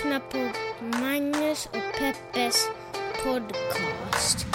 [0.00, 0.38] lyssnar på
[0.98, 2.68] Magnus och Peppes
[3.24, 4.46] podcast.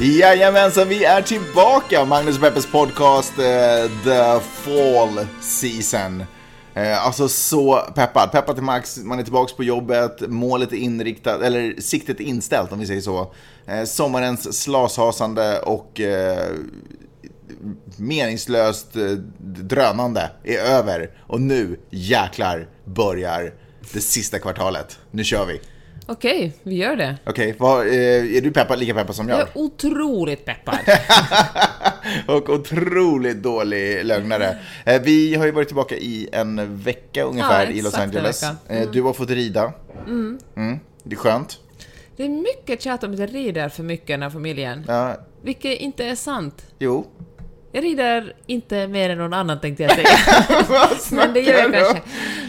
[0.00, 2.04] Jajamensan, vi är tillbaka!
[2.04, 6.24] Magnus och Peppes podcast, eh, The Fall Season.
[6.74, 11.42] Eh, alltså så peppad, peppad till max, man är tillbaka på jobbet, målet är inriktat,
[11.42, 13.34] eller siktet är inställt om vi säger så.
[13.66, 16.48] Eh, sommarens slashasande och eh,
[17.96, 21.10] meningslöst eh, drönande är över.
[21.26, 23.54] Och nu, jäklar, börjar
[23.92, 24.98] det sista kvartalet.
[25.10, 25.60] Nu kör vi!
[26.06, 27.16] Okej, vi gör det.
[27.26, 29.40] Okej, vad, eh, är du peppad, lika peppad som jag?
[29.40, 30.78] Jag är otroligt peppad.
[32.36, 34.58] och otroligt dålig lögnare.
[34.84, 38.42] Eh, Vi har ju varit tillbaka i en vecka ungefär Ja, i Los Angeles.
[38.68, 39.72] Eh, Du har fått rida.
[40.06, 40.38] Mm.
[41.04, 41.58] Det är skönt.
[42.16, 44.84] Det är mycket tjat om att jag rider för mycket i den här familjen.
[44.88, 46.66] Ja, Vilket inte är sant.
[46.78, 47.06] jo.
[47.74, 50.08] Jag rider inte mer än någon annan tänkte jag säga.
[51.10, 52.02] Men det gör jag kanske.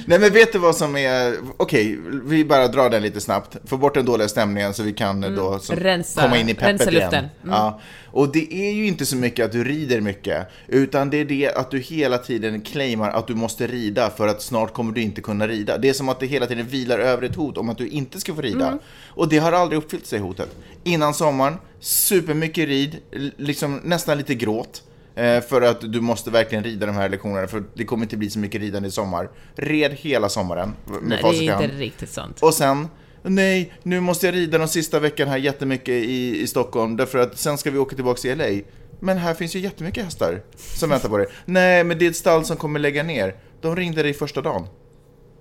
[0.05, 3.57] Nej men vet du vad som är, okej, vi bara drar den lite snabbt.
[3.65, 5.83] Få bort den dåliga stämningen så vi kan då så, Mm.
[5.85, 7.01] Rensa- komma in i peppet rensa igen.
[7.03, 7.25] luften.
[7.43, 7.55] Mm.
[7.55, 7.79] Ja.
[8.11, 11.53] Och det är ju inte så mycket att du rider mycket, utan det är det
[11.55, 15.21] att du hela tiden claimar att du måste rida för att snart kommer du inte
[15.21, 15.77] kunna rida.
[15.77, 18.19] Det är som att det hela tiden vilar över ett hot om att du inte
[18.19, 18.67] ska få rida.
[18.67, 18.79] Mm.
[19.07, 20.49] Och det har aldrig uppfyllt sig hotet.
[20.83, 22.97] Innan sommaren, supermycket rid,
[23.37, 24.83] liksom nästan lite gråt.
[25.15, 28.29] Eh, För att du måste verkligen rida de här lektionerna, för det kommer inte bli
[28.29, 29.29] så mycket ridande i sommar.
[29.55, 32.39] Red hela sommaren Nej, det är inte riktigt sant.
[32.41, 32.87] Och sen,
[33.23, 37.37] nej, nu måste jag rida den sista veckan här jättemycket i, i Stockholm, därför att
[37.37, 38.61] sen ska vi åka tillbaka till LA.
[38.99, 41.27] Men här finns ju jättemycket hästar som väntar på dig.
[41.45, 43.35] Nej, men det är ett stall som kommer lägga ner.
[43.61, 44.67] De ringde dig första dagen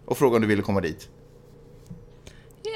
[0.05, 1.09] och frågade om du ville komma dit.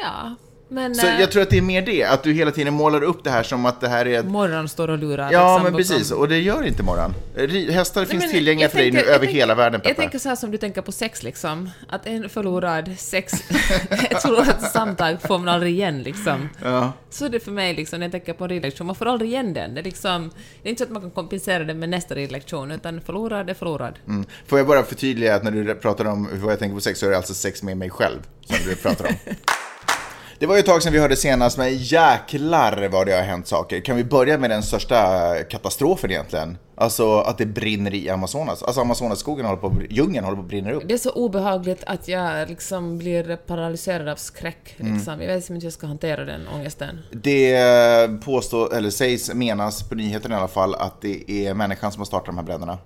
[0.02, 0.34] Ja,
[0.68, 0.94] men...
[0.94, 3.24] Så äh, jag tror att det är mer det, att du hela tiden målar upp
[3.24, 5.32] det här som att det här är ett Morgon står och lurar.
[5.32, 6.10] Ja, liksom men precis.
[6.10, 7.14] Och det gör inte morgon.
[7.36, 9.90] Ri- Hästar Nej, finns tillgängliga jag för dig nu jag över tänker- hela världen, Jag
[9.90, 10.00] Peppe.
[10.02, 11.70] tänker så här som du tänker på sex liksom.
[11.88, 13.32] Att en förlorad sex...
[14.10, 16.48] ett förlorat samtal får man aldrig igen liksom.
[16.64, 16.92] Ja.
[17.10, 18.86] Så är det för mig liksom när jag tänker på en ridlektion.
[18.86, 19.74] Man får aldrig igen den.
[19.74, 20.30] Det är liksom...
[20.62, 23.54] Det är inte så att man kan kompensera det med nästa ridlektion, utan förlorad är
[23.54, 23.98] förlorad.
[24.08, 24.26] Mm.
[24.46, 27.06] Får jag bara förtydliga att när du pratar om vad jag tänker på sex så
[27.06, 29.14] är det alltså sex med mig själv som du pratar om.
[30.38, 33.46] Det var ju ett tag sedan vi hörde senast, men jäklar vad det har hänt
[33.46, 33.80] saker.
[33.80, 36.58] Kan vi börja med den största katastrofen egentligen?
[36.74, 38.62] Alltså att det brinner i Amazonas.
[38.62, 40.82] Alltså Amazonasskogen håller på, djungeln håller på att brinna upp.
[40.86, 44.76] Det är så obehagligt att jag liksom blir paralyserad av skräck.
[44.78, 44.94] Mm.
[44.94, 45.20] Liksom.
[45.20, 46.98] Jag vet inte hur jag ska hantera den ångesten.
[47.12, 52.00] Det påstår, eller sägs, menas på nyheten i alla fall att det är människan som
[52.00, 52.78] har startat de här bränderna.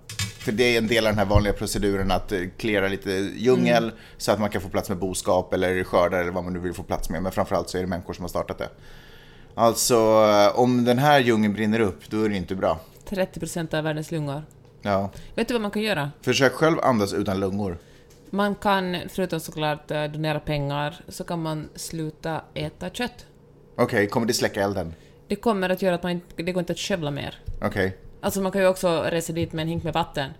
[0.50, 3.92] För det är en del av den här vanliga proceduren att eh, klära lite djungel
[4.16, 6.74] så att man kan få plats med boskap eller skördar eller vad man nu vill
[6.74, 7.22] få plats med.
[7.22, 8.68] Men framförallt så är det människor som har startat det.
[9.54, 12.80] Alltså, eh, om den här djungeln brinner upp, då är det inte bra.
[13.08, 14.42] 30% av världens lungor.
[14.82, 15.10] Ja.
[15.34, 16.10] Vet du vad man kan göra?
[16.22, 17.78] Försök själv andas utan lungor.
[18.30, 23.26] Man kan, förutom såklart eh, donera pengar, så kan man sluta äta kött.
[23.76, 24.94] Okej, kommer det släcka elden?
[25.28, 27.38] Det kommer att göra att man inte, det går inte att skövla mer.
[27.62, 27.96] Okej.
[28.20, 30.31] Alltså man kan ju också resa dit med en hink med vatten.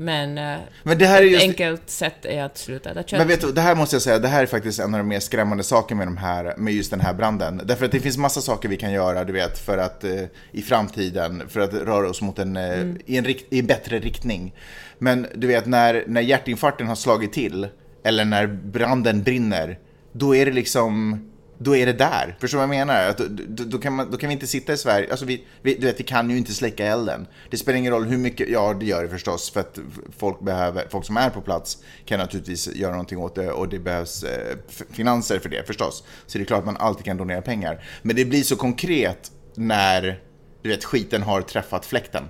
[0.00, 1.44] Men, eh, Men det här är ett just...
[1.44, 3.18] enkelt sätt är att sluta äta kött.
[3.18, 5.08] Men vet du, det här måste jag säga, det här är faktiskt en av de
[5.08, 7.60] mer skrämmande sakerna med, de här, med just den här branden.
[7.64, 10.22] Därför att det finns massa saker vi kan göra, du vet, för att eh,
[10.52, 13.98] i framtiden, för att röra oss mot en, eh, i, en rikt, i en bättre
[13.98, 14.54] riktning.
[14.98, 17.66] Men du vet, när, när hjärtinfarkten har slagit till,
[18.04, 19.78] eller när branden brinner,
[20.12, 21.20] då är det liksom,
[21.58, 22.36] då är det där.
[22.40, 23.08] Förstår du vad jag menar?
[23.08, 25.44] Att, då, då, då, kan man, då kan vi inte sitta i Sverige, alltså vi,
[25.62, 27.26] vi, du vet, vi kan ju inte släcka elden.
[27.50, 29.78] Det spelar ingen roll hur mycket, ja det gör det förstås, för att
[30.18, 33.78] folk behöver, folk som är på plats kan naturligtvis göra någonting åt det och det
[33.78, 34.56] behövs eh,
[34.90, 36.04] finanser för det förstås.
[36.26, 37.84] Så det är klart att man alltid kan donera pengar.
[38.02, 40.20] Men det blir så konkret när,
[40.62, 42.24] du vet, skiten har träffat fläkten.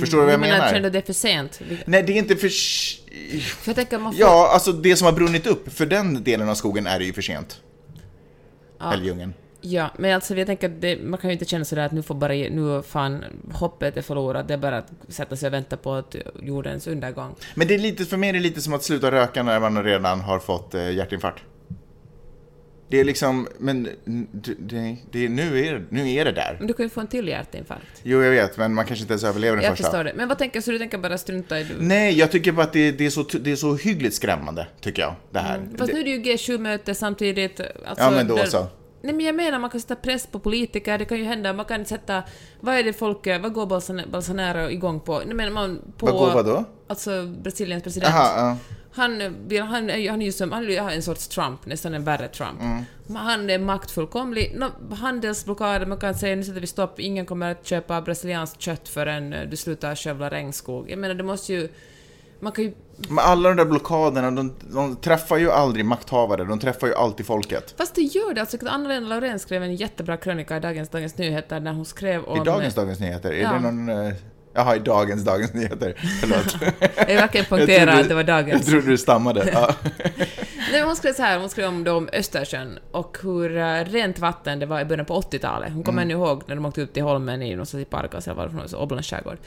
[0.00, 0.64] Förstår du vad jag men menar?
[0.64, 1.60] jag känner att det är för sent.
[1.84, 2.48] Nej, det är inte för...
[3.40, 4.20] För jag tänker man får...
[4.20, 7.12] Ja, alltså det som har brunnit upp, för den delen av skogen är det ju
[7.12, 7.60] för sent.
[8.84, 8.90] Ja.
[9.66, 12.02] Ja, men alltså jag tänker att det, man kan ju inte känna sådär att nu
[12.02, 15.76] får bara, nu fan, hoppet är förlorat, det är bara att sätta sig och vänta
[15.76, 17.34] på att jordens undergång.
[17.54, 19.84] Men det är lite, för mig är det lite som att sluta röka när man
[19.84, 21.42] redan har fått eh, hjärtinfarkt.
[22.88, 26.56] Det är liksom, men det, det, det, nu, är, nu är det där.
[26.58, 28.00] Men du kan ju få en till hjärtinfarkt.
[28.02, 29.84] Jo, jag vet, men man kanske inte ens överlever den Jag första.
[29.90, 30.12] förstår det.
[30.16, 31.66] Men vad tänker så du tänker bara strunta i...
[31.78, 35.02] Nej, jag tycker bara att det, det, är så, det är så hyggligt skrämmande, tycker
[35.02, 35.62] jag, det här.
[35.78, 37.60] Fast nu är det ju G7-möte samtidigt.
[37.60, 38.66] Alltså, ja, men då där- så.
[39.04, 41.64] Nej men jag menar, man kan sätta press på politiker, det kan ju hända, man
[41.64, 42.22] kan sätta...
[42.60, 43.26] Vad är det folk...
[43.26, 45.22] Vad går Bolsona- Bolsonaro igång på?
[45.26, 45.80] Nej men man...
[45.98, 46.64] På, Vad går vad då?
[46.86, 48.14] Alltså Brasiliens president.
[48.14, 48.56] Jaha, ja.
[48.92, 52.60] Han, han, han är ju som han är en sorts Trump, nästan en värre Trump.
[53.06, 54.56] Men Han är maktfullkomlig.
[54.56, 58.88] No, handelsblockader, man kan säga nu sätter vi stopp, ingen kommer att köpa brasilianskt kött
[58.88, 60.90] förrän eh, du slutar skövla regnskog.
[60.90, 61.68] Jag menar, det måste ju...
[62.44, 62.72] Man kan ju...
[63.08, 67.26] Men alla de där blockaderna, de, de träffar ju aldrig makthavare, de träffar ju alltid
[67.26, 67.74] folket.
[67.78, 68.40] Fast det gör det.
[68.40, 72.42] Alltså, Anna-Lena Laurén skrev en jättebra krönika i dagens Dagens Nyheter när hon skrev om...
[72.42, 73.52] I dagens Dagens Nyheter, är Ja.
[73.52, 73.88] det någon...
[73.88, 74.14] eh,
[74.54, 75.94] Jaha, i dagens Dagens Nyheter.
[76.20, 76.56] Förlåt.
[77.08, 78.62] Jag verkligen poängtera att det var dagens.
[78.62, 79.50] Jag trodde du stammade.
[79.52, 79.74] Ja.
[80.72, 84.58] Nej, hon skrev så här, hon skrev om, om Östersjön och hur uh, rent vatten
[84.58, 85.72] det var i början på 80-talet.
[85.72, 88.36] Hon kommer ännu ihåg när de åkte upp till Holmen i någonstans i Pargas eller
[88.36, 89.38] var det från, så Åbolands skärgård.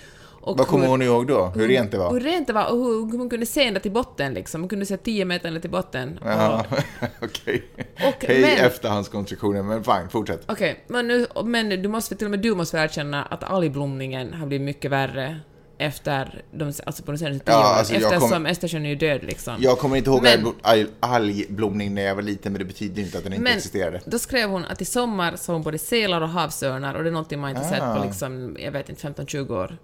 [0.47, 1.45] Och Vad kommer hur- hon ihåg då?
[1.55, 2.19] Hur rent det Hur var?
[2.19, 4.61] rent det var och hur hur hon kunde se ända till botten liksom.
[4.61, 6.19] Hon kunde se 10 meter ner till botten.
[6.25, 6.65] Ja,
[7.21, 7.63] okej.
[7.95, 10.41] Och- Hej men- efterhandskonstruktioner, men fine, fortsätt.
[10.47, 14.47] Okej, men, nu, men du måste, till och med du måste erkänna att algblomningen har
[14.47, 15.39] blivit mycket värre
[15.79, 18.95] efter de, alltså på de senaste tio Ja, åren, alltså eftersom kom- Östersjön är ju
[18.95, 19.55] död liksom.
[19.59, 23.01] Jag kommer inte ihåg Men- alg- alg- algblomning när jag var liten, men det betyder
[23.01, 24.01] inte att den inte Men existerade.
[24.05, 27.11] då skrev hon att i sommar såg hon både sälar och havsörnar och det är
[27.11, 27.95] någonting man inte sett Ah.
[27.95, 29.77] på liksom, jag vet inte, 15-20 år.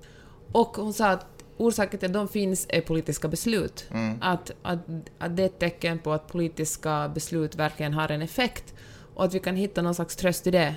[0.53, 1.25] Och hon sa att
[1.57, 3.85] orsaken till att de finns är politiska beslut.
[3.91, 4.17] Mm.
[4.21, 4.79] Att, att,
[5.19, 8.73] att det är ett tecken på att politiska beslut verkligen har en effekt
[9.15, 10.75] och att vi kan hitta någon slags tröst i det.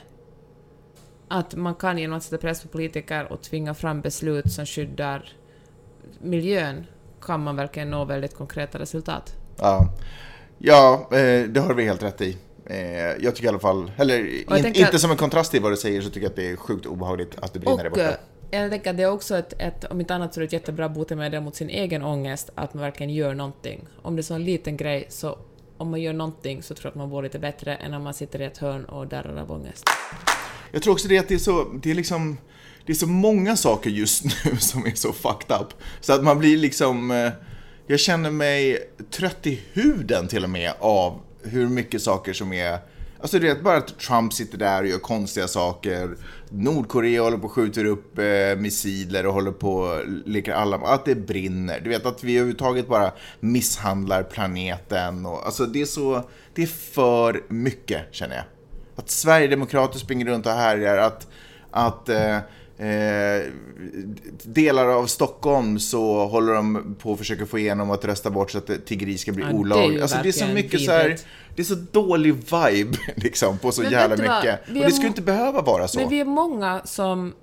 [1.28, 5.32] Att man kan genom att sätta press på politiker och tvinga fram beslut som skyddar
[6.18, 6.86] miljön
[7.22, 9.34] kan man verkligen nå väldigt konkreta resultat.
[9.58, 9.92] Ja,
[10.58, 12.36] ja eh, det har vi helt rätt i.
[12.66, 12.76] Eh,
[13.24, 15.76] Jag tycker i alla fall, eller in, inte att- som en kontrast till vad du
[15.76, 18.16] säger, så tycker jag att det är sjukt obehagligt att det brinner där Och borta
[18.50, 20.52] jag tänker att det är också ett, ett, om inte annat så är det ett
[20.52, 23.86] jättebra botemedel mot sin egen ångest, att man verkligen gör någonting.
[24.02, 25.38] Om det är så en liten grej, så
[25.76, 28.14] om man gör någonting så tror jag att man mår lite bättre än om man
[28.14, 29.84] sitter i ett hörn och darrar av ångest.
[30.72, 32.38] Jag tror också det att det är så, det är liksom,
[32.86, 35.68] det är så många saker just nu som är så fucked up.
[36.00, 37.30] Så att man blir liksom, eh,
[37.86, 38.78] jag känner mig
[39.10, 42.78] trött i huden till och med av hur mycket saker som är
[43.20, 46.16] Alltså du vet, bara att Trump sitter där och gör konstiga saker.
[46.48, 48.24] Nordkorea håller på och skjuter upp eh,
[48.58, 50.76] missiler och håller på och leker alla...
[50.76, 51.80] Att det brinner.
[51.80, 55.26] Du vet att vi överhuvudtaget bara misshandlar planeten.
[55.26, 56.22] Och, alltså det är så...
[56.54, 58.44] Det är för mycket, känner jag.
[58.96, 61.26] Att Sverigedemokrater springer runt och härjar, att,
[61.70, 62.36] att eh,
[62.78, 63.42] eh,
[64.42, 68.58] delar av Stockholm så håller de på att försöka få igenom att rösta bort så
[68.58, 70.02] att tiggeri ska bli Ja, olagligt.
[70.02, 71.16] Alltså det är så mycket så här.
[71.56, 74.68] Det är så dålig vibe liksom på så Men jävla mycket.
[74.68, 76.00] Och det skulle inte behöva vara så.
[76.00, 77.34] Men vi är många som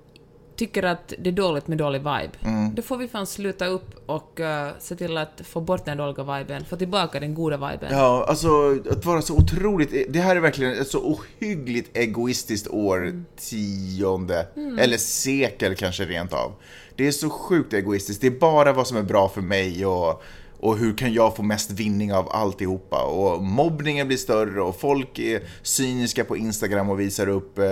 [0.56, 2.30] tycker att det är dåligt med dålig vibe.
[2.44, 2.74] Mm.
[2.74, 6.38] Då får vi fan sluta upp och eh, se till att få bort den dåliga
[6.38, 7.88] viben, få tillbaka den goda viben.
[7.90, 10.12] Ja, alltså att vara så otroligt...
[10.12, 14.46] Det här är verkligen ett så ohyggligt egoistiskt år, tionde,
[14.78, 16.52] eller sekel kanske rent av.
[16.96, 18.20] Det är så sjukt egoistiskt.
[18.20, 20.22] Det är bara vad som är bra för mig och,
[20.64, 23.04] och hur kan jag få mest vinning av alltihopa.
[23.04, 27.64] Och mobbningen blir större och folk är cyniska på Instagram och visar upp eh,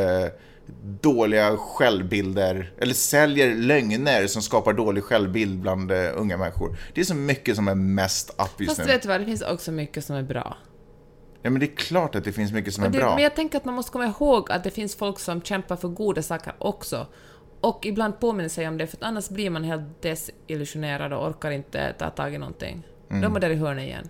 [1.01, 6.77] dåliga självbilder, eller säljer lögner som skapar dålig självbild bland eh, unga människor.
[6.95, 8.93] Det är så mycket som är mest up just Fast nu.
[8.93, 10.57] vet du vad, det finns också mycket som är bra.
[11.43, 13.15] Ja, men det är klart att det finns mycket som är det, bra.
[13.15, 15.89] Men jag tänker att man måste komma ihåg att det finns folk som kämpar för
[15.89, 17.07] goda saker också.
[17.63, 21.51] Och ibland påminner sig om det, för att annars blir man helt desillusionerad och orkar
[21.51, 22.87] inte ta tag i någonting.
[23.11, 23.23] Mm.
[23.23, 24.09] Då är man där i hörnet igen.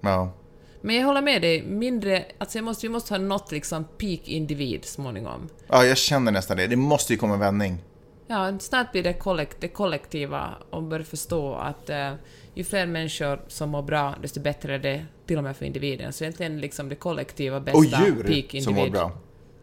[0.00, 0.32] Ja.
[0.80, 2.24] Men jag håller med dig, mindre...
[2.38, 5.48] Alltså jag måste, vi måste ha nått liksom peak individ småningom.
[5.68, 6.66] ja, jag känner nästan det.
[6.66, 7.78] Det måste ju komma en vändning.
[8.26, 12.12] Ja, snart blir det, kollekt, det kollektiva och börjar förstå att eh,
[12.54, 16.12] ju fler människor som mår bra, desto bättre är det till och med för individen.
[16.12, 18.64] Så egentligen liksom det kollektiva bästa Och peak djur individ.
[18.64, 19.12] som mår bra.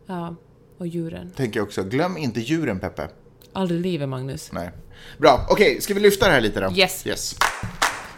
[0.06, 0.36] Ja,
[0.78, 1.32] och djuren.
[1.36, 1.84] Tänker jag också.
[1.84, 3.10] Glöm inte djuren, Peppe.
[3.58, 4.52] Aldrig i livet, Magnus.
[4.52, 4.70] Nej.
[5.18, 6.72] Bra, okej, ska vi lyfta det här lite då?
[6.72, 7.08] Yes.
[7.08, 7.36] yes.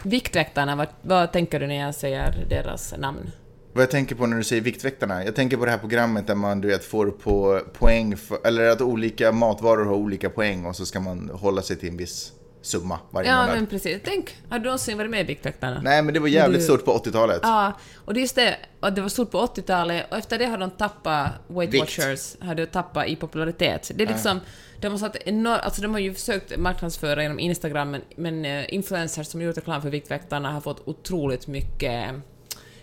[0.02, 3.30] Viktväktarna, vad, vad tänker du när jag säger deras namn?
[3.72, 6.34] Vad jag tänker på när du säger Viktväktarna, jag tänker på det här programmet där
[6.34, 10.76] man du vet, får på poäng, för, eller att olika matvaror har olika poäng och
[10.76, 13.54] så ska man hålla sig till en viss summa varje Ja, månad.
[13.54, 14.00] men precis.
[14.04, 15.80] Tänk, har du någonsin varit med i Viktväktarna?
[15.84, 17.40] Nej, men det var jävligt Du- stort på 80-talet.
[17.42, 17.72] Ja,
[18.04, 20.58] och det är just det, att det var stort på 80-talet och efter det har
[20.58, 21.98] de tappat, Weight Vikt.
[21.98, 23.90] Watchers hade tappat i popularitet.
[23.94, 24.40] Det är liksom,
[24.80, 28.74] de har satt enormt, alltså de har ju försökt marknadsföra genom Instagram, men, men eh,
[28.74, 32.10] influencers som gjort reklam för Viktväktarna har fått otroligt mycket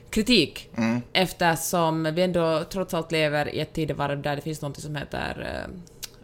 [0.10, 1.01] kritik Mm.
[1.13, 5.48] eftersom vi ändå trots allt lever i ett tidevarv där det finns något som heter,
[5.69, 5.74] eh,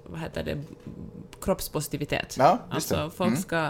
[0.04, 0.58] vad heter det,
[1.44, 2.36] kroppspositivitet.
[2.40, 2.76] Ja, det.
[2.76, 3.42] alltså folk Mm.
[3.42, 3.70] ska...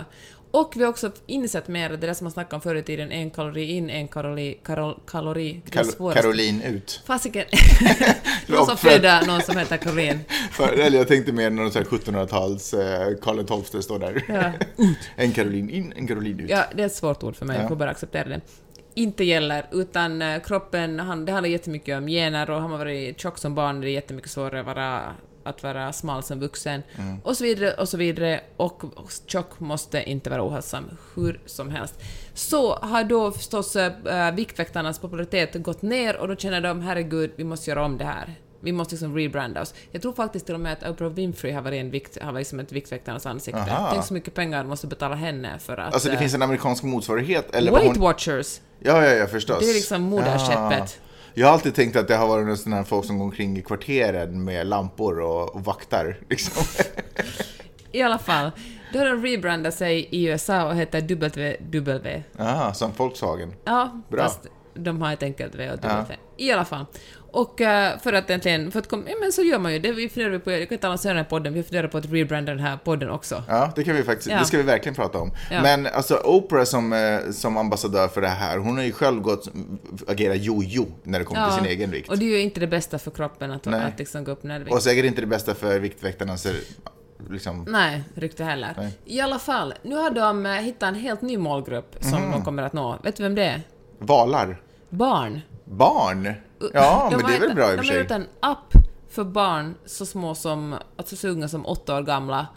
[0.51, 3.11] Och vi har också insett mer, det där som man snackade om förr i tiden,
[3.11, 4.59] en kalori in, en kalori...
[4.63, 6.21] Karol, kalori det svårast.
[6.21, 7.01] Caroline ut.
[7.05, 7.45] Fasiken.
[8.47, 10.19] någon som födde någon som heter Caroline.
[10.51, 14.23] För, eller jag tänkte mer någon sån här 1700-tals eh, Karl XII står där.
[14.27, 14.51] Ja.
[15.15, 16.49] En Caroline in, en Caroline ut.
[16.49, 17.61] Ja, det är ett svårt ord för mig, Ja.
[17.61, 18.41] jag får bara acceptera det.
[18.95, 23.19] Inte gäller, utan eh, kroppen, han, det handlar jättemycket om gener och har man varit
[23.21, 25.01] tjock som barn det är jättemycket svårare att vara,
[25.43, 26.83] att vara smal som vuxen.
[26.97, 27.19] Mm.
[27.23, 28.41] Och så vidare, och så vidare.
[28.57, 28.83] Och
[29.25, 30.85] tjock måste inte vara ohälsam,
[31.15, 32.01] hur som helst.
[32.33, 37.43] Så har då förstås äh, Viktväktarnas popularitet gått ner och då känner de herregud, vi
[37.43, 38.35] måste göra om det här.
[38.59, 39.73] Vi måste liksom rebranda oss.
[39.91, 42.47] Jag tror faktiskt till och med att Oprah Winfrey har varit, en vikt, har varit
[42.47, 43.61] som ett Viktväktarnas ansikte.
[43.61, 43.89] Aha.
[43.91, 45.93] Tänk så mycket pengar de måste betala henne för att...
[45.93, 47.55] Alltså det eh, finns en amerikansk motsvarighet?
[47.55, 48.01] Eller Weight hon...
[48.01, 48.61] Watchers.
[48.79, 49.59] Ja, ja, ja, förstås.
[49.59, 50.99] Det är liksom moderskeppet.
[51.03, 51.09] Ja.
[51.33, 53.57] Jag har alltid tänkt att det har varit någon sån här folk som går omkring
[53.57, 56.17] i kvarteren med lampor och, och vaktar.
[56.29, 56.63] Liksom.
[57.91, 58.51] I alla fall,
[58.93, 62.23] då har de rebrandat sig i USA och heter WW.
[62.39, 63.53] Aha, som Volkswagen.
[63.65, 64.23] Ja, Bra.
[64.23, 65.87] fast de har ett enkelt V och Ja.
[65.89, 66.15] W.
[66.37, 66.85] I alla fall.
[67.35, 69.91] Och eh, för att äntligen, för att kom, ja, men så gör man ju det.
[69.91, 72.51] Vi funderar på, jag kan inte annonsera den här podden, vi funderar på att rebranda
[72.51, 73.43] den här podden också.
[73.47, 74.39] Ja, det kan vi faktiskt, Ja.
[74.39, 75.31] det ska vi verkligen prata om.
[75.51, 75.61] Ja.
[75.61, 79.47] Men alltså Oprah som, eh, som ambassadör för det här, hon har ju själv gått,
[80.07, 82.09] agerat jojo när det kommer till sin egen vikt.
[82.09, 83.81] och det är ju inte det bästa för kroppen att, Nej.
[83.83, 84.71] att liksom gå upp vikt.
[84.71, 86.47] Och säkert inte det bästa för Viktväktarnas
[87.29, 87.65] liksom...
[87.69, 88.73] Nej, rykte heller.
[88.77, 88.91] Nej.
[89.05, 92.31] I alla fall, nu har de eh, hittat en helt ny målgrupp som Mhm.
[92.31, 92.99] de kommer att nå.
[93.03, 93.61] Vet du vem det är?
[93.99, 94.61] Valar.
[94.89, 95.41] Barn.
[95.65, 96.33] Barn?
[96.73, 98.01] Ja, De men har det är väl bra i och De för har sig.
[98.01, 98.73] gjort en app
[99.09, 102.47] för barn så små som, alltså så unga som åtta år gamla,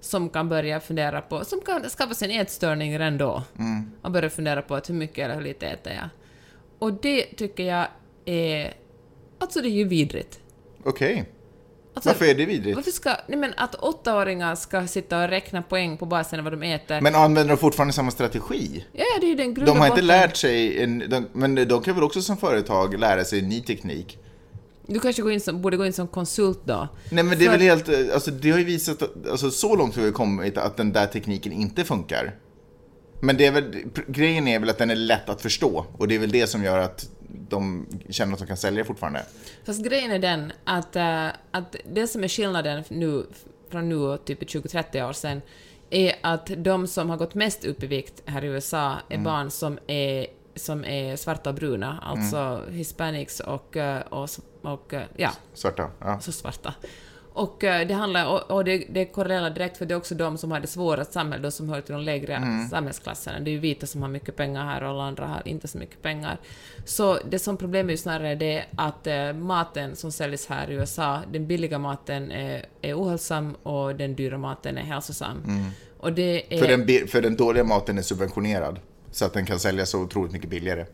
[0.00, 3.42] som kan börja fundera på, som kan skaffa sig en ätstörning redan då.
[3.58, 3.90] Mm.
[4.02, 6.08] Och börja fundera på att hur mycket eller hur lite äter jag.
[6.78, 7.86] Och det tycker jag
[8.24, 8.74] är,
[9.38, 10.40] alltså det är ju vidrigt.
[10.84, 11.24] Okej.
[11.94, 12.76] Alltså, Varför är det vidrigt?
[12.76, 16.52] Varför ska, nej men att åttaåringar ska sitta och räkna poäng på basen av vad
[16.52, 17.00] de äter.
[17.00, 18.84] Men använder de fortfarande samma strategi?
[18.92, 21.82] ja, det är ju den grund De har inte lärt sig, en, de, men de
[21.82, 24.18] kan väl också som företag lära sig ny teknik?
[24.86, 26.88] Du kanske går in som, borde gå in som konsult då.
[27.10, 29.96] Nej men det är För väl helt, alltså det har ju visat, alltså så långt
[29.96, 32.34] har vi kommit att den där tekniken inte funkar.
[33.20, 36.14] Men det är väl, grejen är väl att den är lätt att förstå och det
[36.14, 37.08] är väl det som gör att
[37.48, 39.22] de känner att de kan sälja fortfarande.
[39.64, 43.26] Fast grejen är den att, äh, att det som är skillnaden nu,
[43.70, 45.42] från nu och typ 20-30 år sedan
[45.90, 49.24] är att de som har gått mest upp i vikt här i USA är Mm.
[49.24, 54.28] barn som är, som är svarta och bruna, alltså hispanics och, äh, och,
[54.62, 56.20] och äh, ja, Svarta, ja.
[56.20, 56.74] så svarta.
[57.36, 60.38] Och eh, det handlar, och, och det, det korrelerar direkt för det är också de
[60.38, 63.40] som har det svårast samhället, de som hör till de lägre samhällsklasserna.
[63.40, 65.78] Det är ju vita som har mycket pengar här och alla andra har inte så
[65.78, 66.38] mycket pengar.
[66.84, 70.74] Så det som problem är ju snarare det att eh, maten som säljs här i
[70.74, 75.36] USA, den billiga maten är, är ohälsam och den dyra maten är hälsosam.
[75.98, 76.58] Och det är...
[76.58, 78.80] För, den, för den dåliga maten är subventionerad.
[79.10, 80.86] Så att den kan säljas så otroligt mycket billigare.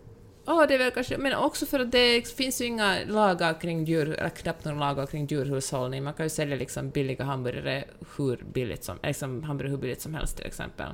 [0.47, 3.85] Ja, det är väl kanske, men också för att det finns ju inga lagar kring
[3.85, 6.05] djur, eller knappt några lagar kring djurhushållning.
[6.05, 7.85] Man kan ju sälja liksom billiga hamburgare
[8.17, 10.87] hur billigt som, liksom hamburgare hur billigt som helst till exempel.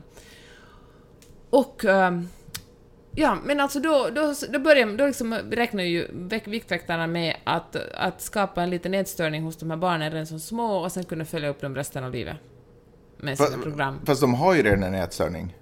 [1.51, 2.29] Och ehm,
[3.19, 7.77] Ja, men alltså då, då, då, börjar, då liksom räknar ju Vik- Viktväktarna med att,
[7.95, 11.25] att skapa en liten ätstörning hos de här barnen redan som små och sen kunna
[11.25, 12.37] följa upp dem resten av livet.
[13.17, 14.01] Med sina Fa- program.
[14.07, 15.57] Fast de har ju redan en ätstörning.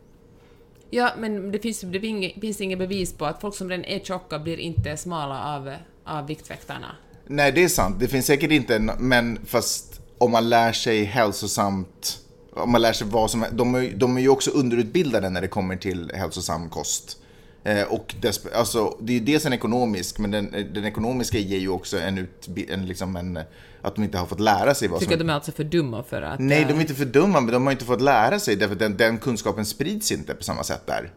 [0.94, 2.00] Ja, men det finns, det
[2.40, 5.74] finns inget, bevis på att folk som redan är tjocka blir inte smala av,
[6.04, 6.96] av Viktväktarna.
[7.26, 7.96] Nej, det är sant.
[8.00, 12.18] Det finns säkert inte, men fast om man lär sig hälsosamt,
[12.52, 15.48] om man lär sig vad som de är, de är ju också underutbildade när det
[15.48, 17.18] kommer till hälsosam kost.
[17.64, 18.14] Eh, och
[18.54, 22.49] alltså, det är dels en ekonomisk, men den, den ekonomiska ger ju också en, ut,
[22.68, 23.37] en, liksom en,
[23.83, 25.21] att de inte har fått lära sig vad Tycker som...
[25.21, 26.40] att de är alltså för dumma för att...
[26.40, 28.73] Nej, eh, de är inte för dumma, men de har inte fått lära sig därför
[28.73, 31.12] att den, den kunskapen sprids inte på samma sätt där.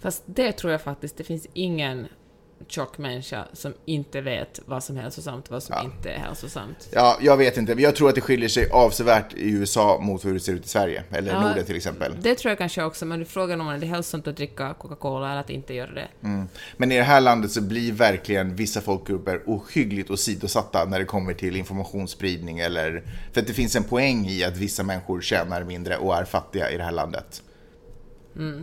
[0.00, 2.06] Fast det tror jag faktiskt, det finns ingen
[2.68, 5.84] tjock människa som inte vet vad som är hälsosamt och vad som Ja.
[5.84, 6.88] inte är hälsosamt.
[6.92, 7.72] Ja, jag vet inte.
[7.72, 10.68] Jag tror att det skiljer sig avsevärt i USA mot hur det ser ut i
[10.68, 11.48] Sverige, eller Ja.
[11.48, 12.12] Norden till exempel.
[12.22, 15.40] Det tror jag kanske också, men frågan om det är hälsosamt att dricka Coca-Cola eller
[15.40, 16.08] att inte göra det.
[16.22, 16.48] Mm.
[16.76, 21.34] Men i det här landet så blir verkligen vissa folkgrupper ohyggligt åsidosatta när det kommer
[21.34, 23.02] till informationsspridning eller...
[23.32, 26.70] För att det finns en poäng i att vissa människor tjänar mindre och är fattiga
[26.70, 27.42] i det här landet.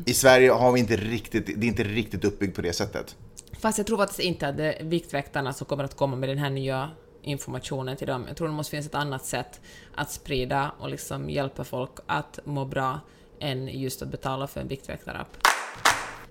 [0.05, 3.15] I Sverige har vi inte riktigt, det är inte riktigt uppbyggt på det sättet.
[3.59, 6.37] Fast jag tror faktiskt inte att det är Viktväktarna som kommer att komma med den
[6.37, 6.89] här nya
[7.21, 8.25] informationen till dem.
[8.27, 9.59] Jag tror det måste finnas ett annat sätt
[9.95, 12.99] att sprida och liksom hjälpa folk att må bra
[13.39, 15.27] än just att betala för en Viktväktarapp.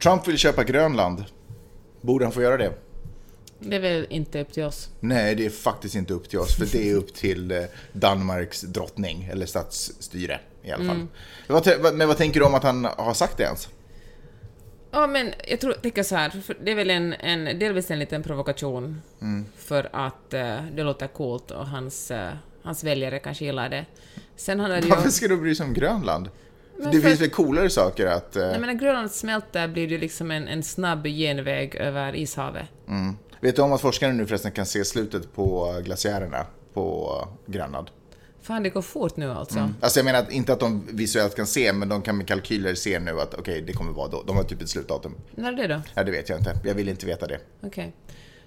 [0.03, 1.25] Trump vill köpa Grönland.
[2.01, 2.73] Borde han få göra det?
[3.61, 4.89] Det är väl inte upp till oss.
[5.01, 8.61] Nej, det är faktiskt inte upp till oss, för det är upp till eh, Danmarks
[8.61, 10.41] drottning, eller statsstyre.
[10.63, 11.07] i alla fall.
[11.83, 13.69] Vad- Men vad tänker du om att han har sagt det ens?
[14.91, 16.33] Ja, men jag tror, tänker så här,
[16.65, 19.03] det är väl en, en, delvis en liten provokation
[19.57, 22.31] för att eh, det låter coolt och hans, eh,
[22.63, 23.85] hans väljare kanske gillar det.
[24.37, 25.11] Sen handlar det ju Varför om...
[25.11, 26.31] ska du bry dig om Grönland?
[26.77, 28.37] Men det för- finns väl coolare saker att...
[28.37, 32.67] eh, Nej, men när Grönland smälter blir det liksom en, en snabb genväg över ishavet.
[32.89, 33.17] mm.
[33.41, 37.15] Vet du om att forskare nu förresten kan se slutet på glaciärerna på
[37.47, 37.91] Grönland?
[38.49, 39.71] Fan, det går fort nu alltså.
[39.81, 42.75] Alltså jag menar att, inte att de visuellt kan se, men de kan med kalkyler
[42.75, 44.23] se nu att okej, det kommer vara då.
[44.27, 45.15] De har typ ett slutdatum.
[45.35, 45.81] När är det då?
[45.95, 46.59] Ja, det vet jag inte.
[46.65, 47.39] Jag vill inte veta det.
[47.63, 47.93] Okej.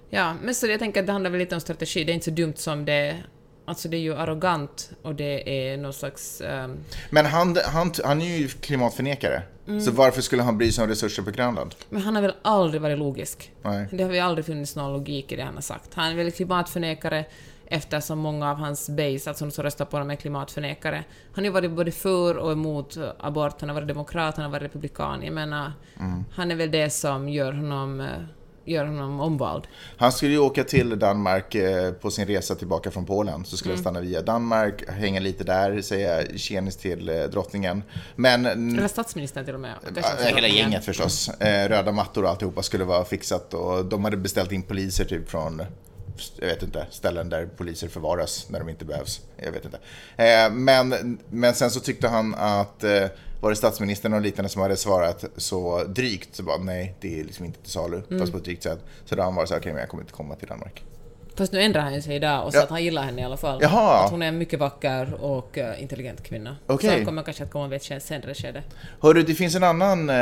[0.10, 2.03] Ja, men så jag tänker att det handlar väl lite om strategi.
[2.03, 3.17] Det är inte så dumt som det...
[3.65, 6.41] Alltså det är ju arrogant och det är någon slags...
[6.41, 6.77] ehm,
[7.10, 9.41] Men han, han, han är ju klimatförnekare.
[9.86, 11.75] Så varför skulle han bry sig om resurser på Grönland?
[11.89, 13.51] men han har väl aldrig varit logisk?
[13.63, 13.88] Nej.
[13.91, 15.93] Det har ju aldrig funnits någon logik i det han har sagt.
[15.93, 17.25] Han är väl klimatförnekare
[17.71, 21.03] eftersom många av hans base, alltså de som röstar på honom, är klimatförnekare.
[21.33, 24.51] Han har ju varit både för och emot abort, han har varit demokrat, han har
[24.51, 25.23] varit republikan.
[25.23, 25.71] Jag menar,
[26.31, 28.07] han är väl det som gör honom, eh,
[28.65, 29.67] gör honom omvald.
[29.97, 33.45] Han skulle ju åka till Danmark eh, på sin resa tillbaka från Polen.
[33.45, 37.83] Så skulle han stanna via Danmark, hänga lite där, säga tjenis till eh, drottningen.
[38.15, 39.75] Men Eller statsministern till och med.
[39.95, 41.29] Kanske hela gänget förstås.
[41.67, 45.61] Röda mattor och alltihopa skulle vara fixat och de hade beställt in poliser typ från
[46.39, 49.21] jag vet inte, ställen där poliser förvaras när de inte behövs.
[49.37, 49.79] Jag vet inte.
[50.17, 53.07] Eh, men, men sen så tyckte han att eh,
[53.41, 57.23] var det statsministern och liknande som hade svarat så drygt så bara nej, det är
[57.23, 58.79] liksom inte till salu, fast på ett drygt sätt.
[59.05, 60.83] Så då har han varit så här, okej men jag kommer inte komma till Danmark.
[61.35, 62.63] Fast nu ändrar han sig idag och sa Ja.
[62.63, 63.59] att han gillar henne i alla fall.
[63.61, 64.03] Jaha.
[64.05, 66.57] Att hon är en mycket vacker och eh, intelligent kvinna.
[66.67, 66.89] Okej.
[66.89, 68.63] Så han kommer kanske att komma vid ett senare skede.
[69.01, 70.15] Hörru, det finns en annan eh,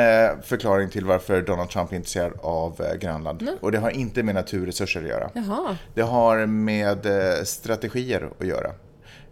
[0.43, 3.49] förklaring till varför Donald Trump är intresserad av eh, Grönland.
[3.61, 5.29] Och det har inte med naturresurser att göra.
[5.33, 5.77] Jaha.
[5.93, 7.07] Det har med
[7.43, 8.71] strategier att göra.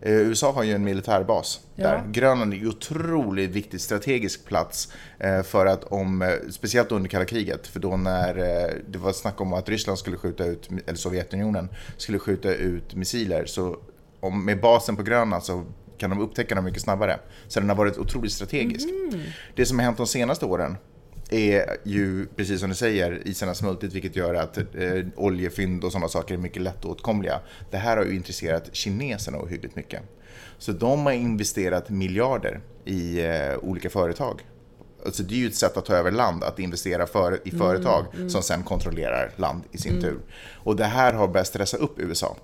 [0.01, 1.87] Eh, USA har ju en militärbas Ja.
[1.87, 2.03] där.
[2.11, 7.25] Grönland är ju otroligt viktig strategisk plats eh, för att om, eh, speciellt under kalla
[7.25, 8.33] kriget, för då när
[8.89, 13.45] det var snack om att Ryssland skulle skjuta ut, eller Sovjetunionen skulle skjuta ut missiler,
[13.45, 13.77] så
[14.19, 15.63] om, med basen på Grönland så
[15.97, 17.19] kan de upptäcka dem mycket snabbare.
[17.47, 18.87] Så den har varit otroligt strategisk.
[19.55, 20.77] Det som har hänt de senaste åren
[21.29, 24.65] är ju, precis som du säger, isen har smultit vilket gör att eh,
[25.15, 27.39] oljefynd och sådana saker är mycket lättåtkomliga.
[27.71, 30.01] Det här har ju intresserat kineserna ohyggligt mycket.
[30.57, 34.41] Så de har investerat miljarder i eh, olika företag.
[35.05, 38.05] Alltså det är ju ett sätt att ta över land, att investera för, i företag
[38.29, 40.17] som sen kontrollerar land i sin tur.
[40.53, 42.37] Och det här har börjat stressa upp USA.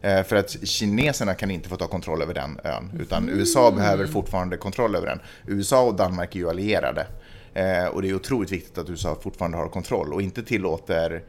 [0.00, 4.06] Eh, För att kineserna kan inte få ta kontroll över den ön, utan USA behöver
[4.06, 5.20] fortfarande kontroll över den.
[5.46, 7.06] USA och Danmark är ju allierade.
[7.54, 11.22] Eh, Och det är otroligt viktigt att USA fortfarande har kontroll och inte tillåter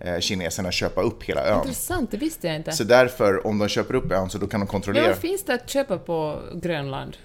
[0.00, 1.58] eh, kineserna köpa upp hela ön.
[1.58, 2.72] Intressant, det visste jag inte.
[2.72, 5.54] Så därför, om de köper upp ön, så då kan de kontrollera vad finns det
[5.54, 7.16] att köpa på Grönland?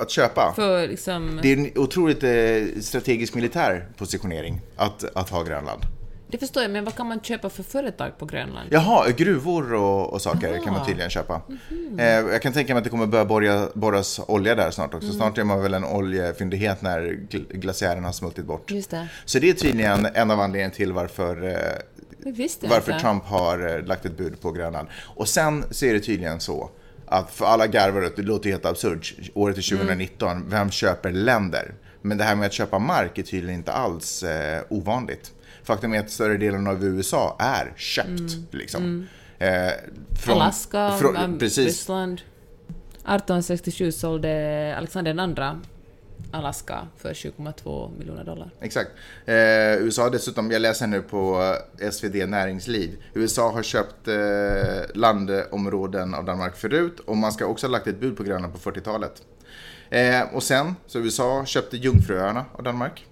[0.00, 0.52] att köpa.
[0.56, 1.38] För liksom...
[1.42, 5.82] Det är en otroligt eh, strategisk militär positionering att, att ha Grönland.
[6.28, 8.68] Det förstår jag, men vad kan man köpa för företag på Grönland?
[8.72, 10.84] Jaha, gruvor och, och saker kan man Aha.
[10.84, 11.40] tydligen köpa.
[11.98, 15.12] Eh, jag kan tänka mig att det kommer börja borra, borras olja där snart också.
[15.12, 18.70] Snart är man väl en oljefyndighet när gl- glaciären har smultit bort.
[18.70, 19.08] Just det.
[19.24, 22.28] Så det är tydligen en av anledningarna till varför, eh,
[22.68, 23.04] varför inte.
[23.04, 24.88] Trump har eh, lagt ett bud på Grönland.
[25.16, 26.70] Och sen så är det tydligen så
[27.06, 31.74] att för alla garvar det, låter helt absurt, året är 2019, vem köper länder?
[32.02, 35.32] Men det här med att köpa mark är tydligen inte alls eh, ovanligt.
[35.66, 38.36] Faktum är att större delen av USA är köpt.
[38.50, 39.06] Liksom.
[39.38, 39.48] Eh,
[40.18, 41.66] från- Alaska, från- precis.
[41.66, 42.20] Ryssland.
[42.94, 45.58] 1867 sålde Alexander II
[46.32, 48.50] Alaska för 7,2 miljoner dollar.
[48.60, 48.90] Exakt.
[49.24, 49.34] Eh,
[49.84, 54.14] USA har dessutom, jag läser nu på eh, SvD Näringsliv, USA har köpt eh,
[54.94, 58.70] landområden av Danmark förut och man ska också ha lagt ett bud på Grönland på
[58.70, 59.22] 40-talet.
[59.90, 63.06] Eh, och sen, så USA köpte Jungfruöarna av Danmark.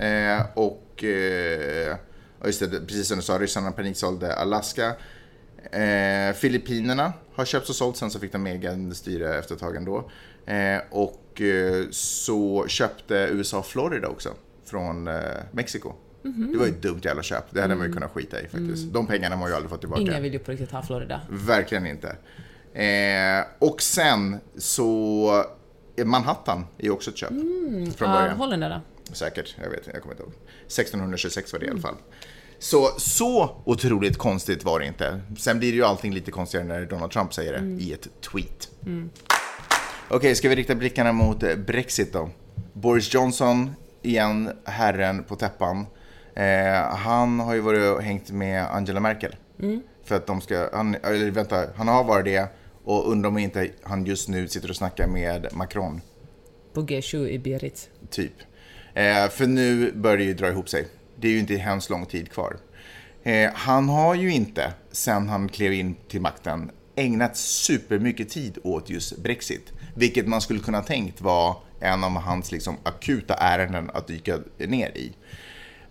[0.00, 1.96] Eh, och, eh,
[2.44, 4.86] just det, precis som du sa, ryssarna paniksålde Alaska.
[5.72, 9.76] Eh, Filippinerna har köpts och sålt, sen så fick de egen styre efter ett tag
[9.76, 10.10] ändå.
[10.46, 14.28] Eh, och eh, så köpte USA Florida också
[14.64, 15.14] från eh,
[15.52, 15.92] Mexiko.
[16.22, 18.92] Det var ju ett dumt jävla köp, det hade man ju kunnat skita i faktiskt.
[18.92, 20.02] De pengarna har man ju aldrig fått tillbaka.
[20.02, 21.20] Ingen vill ju på riktigt ha Florida.
[21.30, 22.16] Verkligen inte.
[22.80, 25.44] Eh, och sen så,
[25.96, 27.28] eh, Manhattan är ju också ett köp
[27.96, 28.36] från Av början.
[28.36, 28.80] holländarna.
[29.12, 30.32] Säkert, jag vet jag kommer inte ihåg.
[30.66, 31.96] 1626 var det i alla fall.
[32.58, 35.20] Så, så otroligt konstigt var det inte.
[35.38, 38.70] Sen blir det ju allting lite konstigare när Donald Trump säger det i ett tweet.
[40.08, 42.30] Okej, ska vi rikta blickarna mot eh, Brexit då?
[42.72, 43.70] Boris Johnson,
[44.02, 45.86] igen herren på täppan.
[46.34, 49.36] Eh, han har ju varit och hängt med Angela Merkel.
[50.04, 52.48] För att de ska, han, eller vänta, han har varit det
[52.84, 56.00] Och undrar om inte han just nu sitter och snackar med Macron,
[56.72, 57.88] På G7 i Biarritz.
[58.10, 58.32] typ.
[58.94, 60.86] Eh, för nu börjar det ju dra ihop sig.
[61.16, 62.56] Det är ju inte hemskt lång tid kvar.
[63.22, 68.90] Eh, han har ju inte, sen han klev in till makten, ägnat supermycket tid åt
[68.90, 69.72] just Brexit.
[69.94, 74.88] Vilket man skulle kunna tänkt var en av hans liksom, akuta ärenden att dyka ner
[74.88, 75.12] i.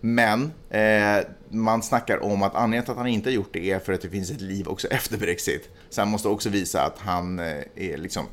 [0.00, 3.78] Men eh, man snackar om att anledningen till att han inte har gjort det är
[3.78, 5.68] för att det finns ett liv också efter Brexit.
[5.90, 8.26] Så han måste också visa att han eh, är, liksom,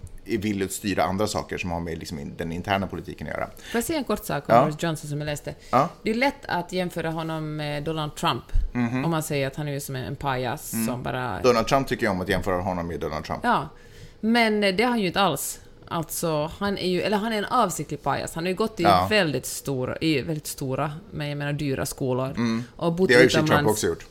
[0.65, 3.45] att styra andra saker som har med liksom, den interna politiken att göra.
[3.47, 4.61] Får jag säga en kort sak om Ja.
[4.61, 5.55] Boris Johnson som jag läste?
[5.71, 5.89] Ja.
[6.03, 8.43] Det är lätt att jämföra honom med Donald Trump.
[8.73, 9.05] Mhm.
[9.05, 10.87] Om man säger att han är som en pajas Mm.
[10.87, 11.41] som bara...
[11.41, 13.39] Donald Trump tycker jag om att jämföra honom med Donald Trump.
[13.43, 13.69] Ja.
[14.19, 15.59] Men det har han ju inte alls.
[15.89, 18.35] Alltså, han är ju, eller han är en avsiktlig pajas.
[18.35, 19.07] Han har ju gått i Ja.
[19.09, 22.29] väldigt stora, i väldigt stora, men jag menar dyra skolor.
[22.75, 23.29] Och bott Mm.
[23.29, 24.05] Det har ju Trump också gjort.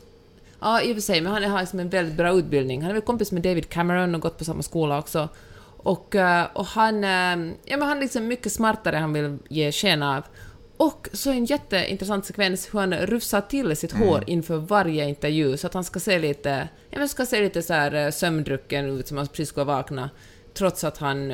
[0.59, 2.81] Ja, i och för sig, men han har liksom en väldigt bra utbildning.
[2.81, 5.29] Han är väl kompis med David Cameron och gått på samma skola också.
[5.87, 9.37] Och, eh, och han, eh, ja, men han är liksom mycket smartare än han vill
[9.49, 10.23] ge sken av.
[10.77, 14.07] Och så en jätteintressant sekvens hur han rufsar till sitt Mm.
[14.07, 17.61] hår inför varje intervju så att han ska se lite, ja, men ska se lite
[17.61, 20.09] så här eh, sömndrucken ut som han precis ska vakna.
[20.53, 21.31] Trots att han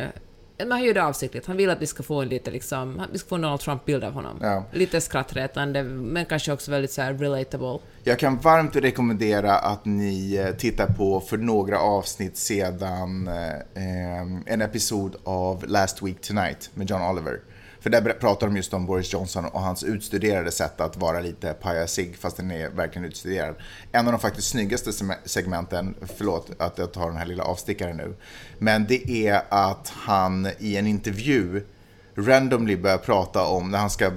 [0.66, 1.48] men han gör det avsiktligt.
[1.48, 4.04] Han vill att vi ska få en lite liksom, vi ska få en Donald Trump-bild
[4.04, 4.38] av honom.
[4.42, 4.66] Ja.
[4.72, 7.80] Lite skrattretande, men kanske också väldigt så här relatable.
[8.04, 14.62] Jag kan varmt rekommendera att ni eh, tittar på för några avsnitt sedan eh, en
[14.62, 17.40] episod av Last Week Tonight med John Oliver.
[17.84, 21.54] För där pratar de just om Boris Johnson och hans utstuderade sätt att vara lite
[21.54, 23.56] pajasig fast den är verkligen utstuderad.
[23.92, 24.92] En av de faktiskt snyggaste
[25.26, 28.16] segmenten, förlåt att jag tar den här lilla avstickaren nu,
[28.58, 31.64] men det är att han i en intervju
[32.16, 34.12] randomly börjar prata om, när han ska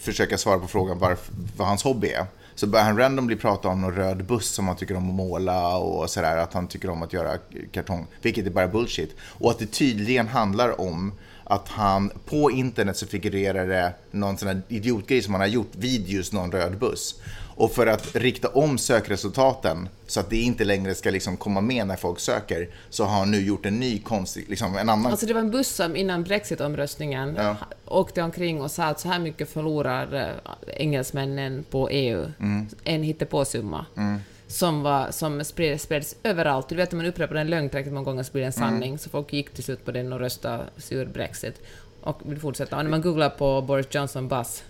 [0.00, 3.80] försöka svara på frågan varför, vad hans hobby är, så börjar han randomly prata om
[3.80, 7.02] någon röd buss som han tycker om att måla och sådär, att han tycker om
[7.02, 7.38] att göra
[7.72, 9.16] kartong, vilket är bara bullshit.
[9.20, 11.12] Och att det tydligen handlar om
[11.50, 15.70] att han på internet så figurerar det någon sån här idiotgrej som han har gjort
[15.72, 17.20] vid just någon röd buss.
[17.56, 21.86] Och för att rikta om sökresultaten så att det inte längre ska liksom komma med
[21.86, 25.26] när folk söker så har han nu gjort en ny konstig, liksom en annan Alltså
[25.26, 27.56] det var en buss som innan Brexit-omröstningen Ja.
[27.84, 32.26] åkte omkring och sa att så här mycket förlorar eh, engelsmännen på EU.
[32.40, 32.68] Mm.
[32.84, 33.86] En hittepåsumma.
[34.50, 36.68] Som, var, som spred, spreds överallt.
[36.68, 38.70] Du vet om man upprepar en lögn tillräckligt många gånger så blir det en Mm.
[38.70, 38.98] sanning.
[38.98, 41.54] Så folk gick till slut på den och röstade sig ur Brexit.
[42.00, 42.76] Och vill fortsätta.
[42.76, 44.62] Och när man googlar på Boris Johnson bus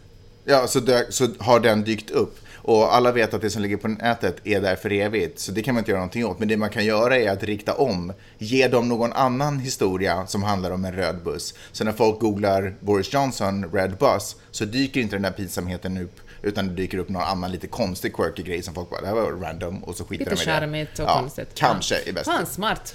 [0.44, 2.38] Ja, så, dö, så har den dykt upp.
[2.62, 5.62] Och alla vet att det som ligger på nätet är där för evigt, så det
[5.62, 6.38] kan man inte göra någonting åt.
[6.38, 10.42] Men det man kan göra är att rikta om, ge dem någon annan historia som
[10.42, 11.54] handlar om en röd buss.
[11.72, 16.20] Så när folk googlar Boris Johnson, red bus, så dyker inte den där pinsamheten upp,
[16.42, 19.14] utan det dyker upp någon annan lite konstig quirky grej som folk bara, det här
[19.14, 20.52] var random, och så skiter Lite de i det.
[20.60, 21.48] charmigt och ja, konstigt.
[21.54, 22.00] Kanske Ja.
[22.06, 22.26] är bäst.
[22.26, 22.94] Fan, smart.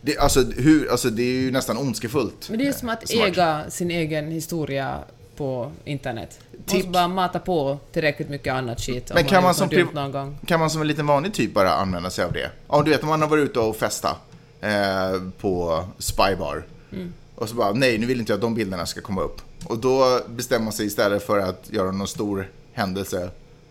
[0.00, 2.48] Det, alltså, hur, alltså, det är ju nästan ondskefullt.
[2.50, 3.26] Men det är som att Smart.
[3.28, 4.98] äga sin egen historia
[5.36, 6.38] på internet.
[6.52, 6.72] Tips.
[6.74, 9.10] måste bara mata på tillräckligt mycket annat skit.
[9.10, 10.38] om Men kan man som någon gång.
[10.46, 12.50] Kan man som en liten vanlig typ bara använda sig av det?
[12.68, 14.16] Ja, du vet om man har varit ute och festa
[14.60, 16.64] eh, på Spybar.
[17.34, 19.40] Och så bara, nej nu vill inte jag att de bilderna ska komma upp.
[19.64, 23.30] Och då bestämmer man sig istället för att göra någon stor händelse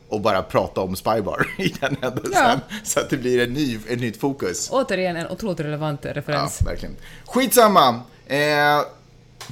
[0.10, 2.60] och bara prata om Spybar i den händelsen.
[2.84, 4.70] Så att det blir en ny, ett nytt fokus.
[4.72, 6.62] Återigen en otroligt relevant Ja, referens.
[6.62, 6.96] verkligen.
[7.26, 8.02] Skitsamma!
[8.28, 8.82] Eh,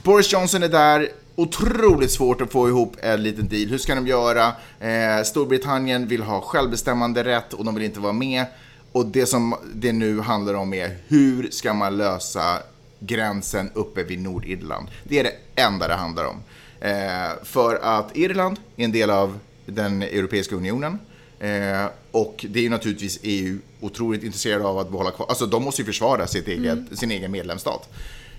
[0.04, 1.10] Boris Johnson är där.
[1.36, 3.70] Otroligt svårt att få ihop en liten deal.
[3.70, 4.46] Hur ska de göra?
[4.80, 8.46] Eh, Storbritannien vill ha självbestämmande rätt och de vill inte vara med.
[8.92, 12.58] Och det som det nu handlar om är hur ska man lösa
[13.00, 14.88] gränsen uppe vid Nordirland?
[15.04, 16.44] Det är det enda det handlar om.
[16.82, 21.00] Eh, för att Irland är en del av den Europeiska unionen.
[21.40, 25.26] Eh, och det är ju naturligtvis EU otroligt intresserade av att behålla kvar.
[25.30, 27.90] Alltså de måste ju försvara sitt eget, sin egen medlemsstat.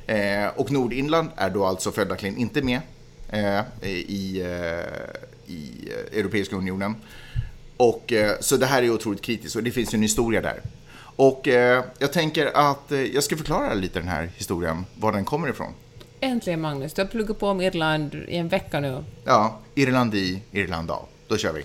[0.07, 2.81] Eh, och Nordirland är då alltså följaktligen inte med
[3.29, 6.95] eh, i, eh, i Europeiska unionen.
[7.77, 10.61] Och, eh, så det här är otroligt kritiskt och det finns ju en historia där.
[11.17, 11.47] Och
[11.99, 15.73] jag tänker att jag ska förklara lite den här historien, var den kommer ifrån.
[16.25, 19.05] Äntligen Magnus, du har pluggat på om Irland i en vecka nu.
[19.25, 21.09] Ja, Irland i, Irland av.
[21.29, 21.63] Då kör vi.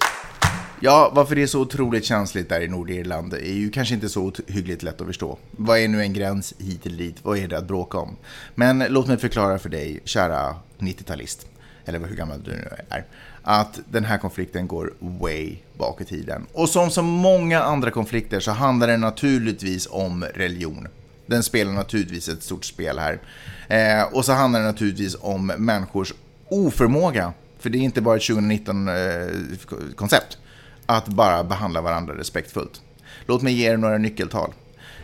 [0.81, 4.31] Ja, varför det är så otroligt känsligt där i Nordirland är ju kanske inte så
[4.47, 5.37] hyggligt lätt att förstå.
[5.51, 7.15] Vad är nu en gräns hit eller dit?
[7.23, 8.15] Vad är det att bråka om?
[8.55, 11.47] Men låt mig förklara för dig, kära 90-talist,
[11.85, 13.05] eller hur gammal du nu är,
[13.41, 16.45] att den här konflikten går way bak i tiden.
[16.53, 20.87] Och som så många andra konflikter så handlar det naturligtvis om religion.
[21.27, 23.19] Den spelar naturligtvis ett stort spel här.
[23.67, 26.13] Eh, och så handlar det naturligtvis om människors
[26.49, 30.39] oförmåga, för det är inte bara ett 2019-koncept, eh,
[30.85, 32.81] att bara behandla varandra respektfullt.
[33.25, 34.53] Låt mig ge er några nyckeltal.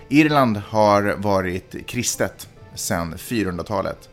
[0.09, 4.09] Irland har varit kristet sedan 400-talet.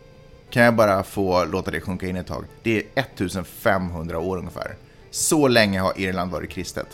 [0.50, 2.44] Kan jag bara få låta det sjunka in ett tag?
[2.62, 4.76] Det är 1500 år ungefär.
[5.10, 6.86] Så länge har Irland varit kristet.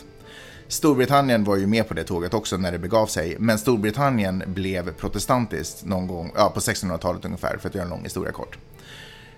[0.67, 4.93] Storbritannien var ju med på det tåget också när det begav sig, men Storbritannien blev
[4.93, 8.57] protestantiskt någon gång, ja, på 1600-talet ungefär, för att göra en lång historia kort.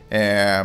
[0.09, 0.63] Eh,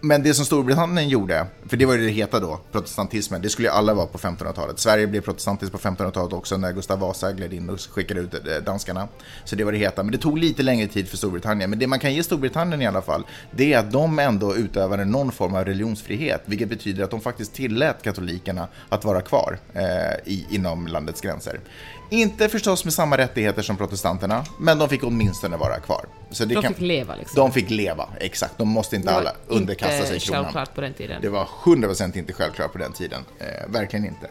[0.00, 3.68] men det som Storbritannien gjorde, för det var ju det heta då, protestantismen, det skulle
[3.68, 4.78] ju alla vara på 1500-talet.
[4.78, 8.40] Sverige blev protestantiskt på 1500-talet också när Gustav Vasa gled in och skickade ut eh,
[8.64, 9.08] danskarna.
[9.44, 11.70] Så det var det heta, men det tog lite längre tid för Storbritannien.
[11.70, 15.04] Men det man kan ge Storbritannien i alla fall, det är att de ändå utövade
[15.04, 19.82] någon form av religionsfrihet, vilket betyder att de faktiskt tillät katolikerna att vara kvar eh,
[20.32, 21.60] i, inom landets gränser.
[22.10, 26.06] Inte förstås med samma rättigheter som protestanterna, men de fick åtminstone vara kvar.
[26.30, 26.74] Så de kan...
[26.74, 27.36] fick leva liksom?
[27.36, 28.58] De fick leva, exakt.
[28.58, 30.44] De måste inte alla underkasta sig kronan.
[30.44, 31.22] Det var inte självklart på den tiden.
[31.22, 33.20] Det var 100% inte självklart på den tiden.
[33.38, 34.30] Eh, verkligen inte.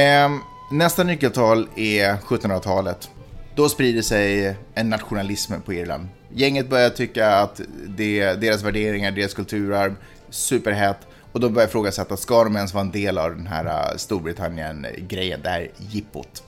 [0.00, 0.30] Eh,
[0.70, 3.10] nästa nyckeltal är 1700-talet.
[3.54, 6.08] Då sprider sig en nationalism på Irland.
[6.32, 9.96] Gänget börjar tycka att det, deras värderingar, deras kulturarv,
[10.30, 10.98] superhett.
[11.32, 15.40] Och de börjar ifrågasätta, ska de ens vara en del av den här uh, Storbritannien-grejen,
[15.42, 16.42] det här jippot?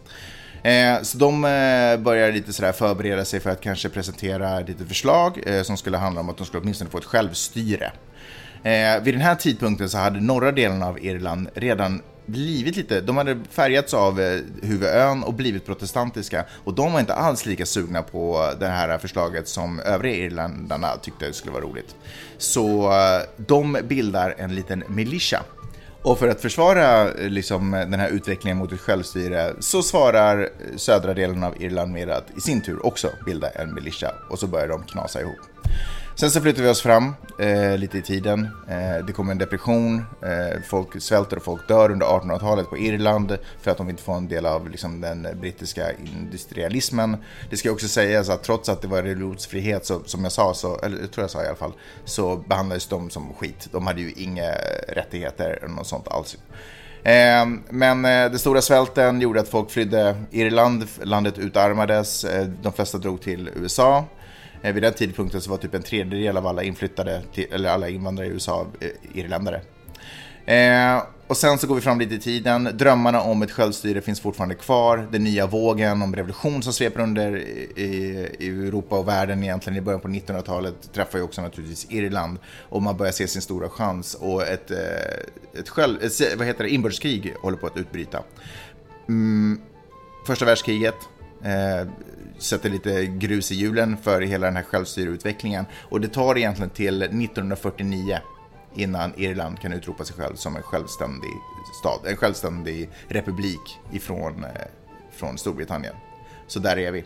[0.66, 5.42] Eh, så de eh, börjar lite sådär förbereda sig för att kanske presentera lite förslag
[5.46, 7.92] eh, som skulle handla om att de skulle åtminstone få ett självstyre.
[8.62, 13.16] Eh, vid den här tidpunkten så hade norra delen av Irland redan blivit lite, de
[13.16, 18.02] hade färgats av eh, huvudön och blivit protestantiska och de var inte alls lika sugna
[18.02, 21.96] på det här förslaget som övriga irländarna tyckte skulle vara roligt.
[22.38, 25.42] Så eh, de bildar en liten militia
[26.06, 30.76] och för att försvara eh, liksom, den här utvecklingen mot ett självstyre så svarar eh,
[30.76, 34.46] södra delen av Irland med att i sin tur också bilda en militia och så
[34.46, 35.36] börjar de knasa ihop.
[36.18, 38.48] Sen så flyttar vi oss fram eh, lite i tiden.
[38.68, 43.38] Eh, det kommer en depression, eh, folk svälter och folk dör under 1800-talet på Irland
[43.62, 47.16] för att de inte får en del av liksom, den brittiska industrialismen.
[47.50, 50.78] Det ska också sägas att trots att det var religionsfrihet, så, som jag sa, så,
[50.78, 51.72] eller jag tror jag sa i alla fall,
[52.04, 53.68] så behandlades de som skit.
[53.72, 54.50] De hade ju inga
[54.88, 56.36] rättigheter eller något sånt alls.
[57.02, 62.72] Eh, men eh, den stora svälten gjorde att folk flydde Irland, landet utarmades, eh, de
[62.72, 64.04] flesta drog till USA.
[64.66, 67.88] Eh, vid den tidpunkten så var typ en tredjedel av alla inflyttade, till, eller alla
[67.88, 69.60] invandrare i USA, eh, irländare.
[70.46, 72.68] Eh, och sen så går vi fram lite i tiden.
[72.74, 75.08] Drömmarna om ett självstyre finns fortfarande kvar.
[75.12, 79.80] Den nya vågen om revolution som sveper under i, i Europa och världen egentligen i
[79.80, 82.38] början på 1900-talet träffar ju också naturligtvis Irland.
[82.68, 86.64] Och man börjar se sin stora chans och ett, eh, ett, själv, ett vad heter
[86.64, 88.22] det, inbördeskrig håller på att utbryta.
[89.08, 89.60] Mm,
[90.26, 90.96] första världskriget.
[91.44, 91.88] Eh,
[92.38, 95.64] sätter lite grus i hjulen för hela den här självstyreutvecklingen.
[95.88, 98.18] Och det tar egentligen till 1949
[98.74, 101.30] innan Irland kan utropa sig själv som en självständig
[101.80, 104.50] stad, en självständig republik ifrån eh,
[105.12, 105.94] från Storbritannien.
[106.46, 107.04] Så där är vi.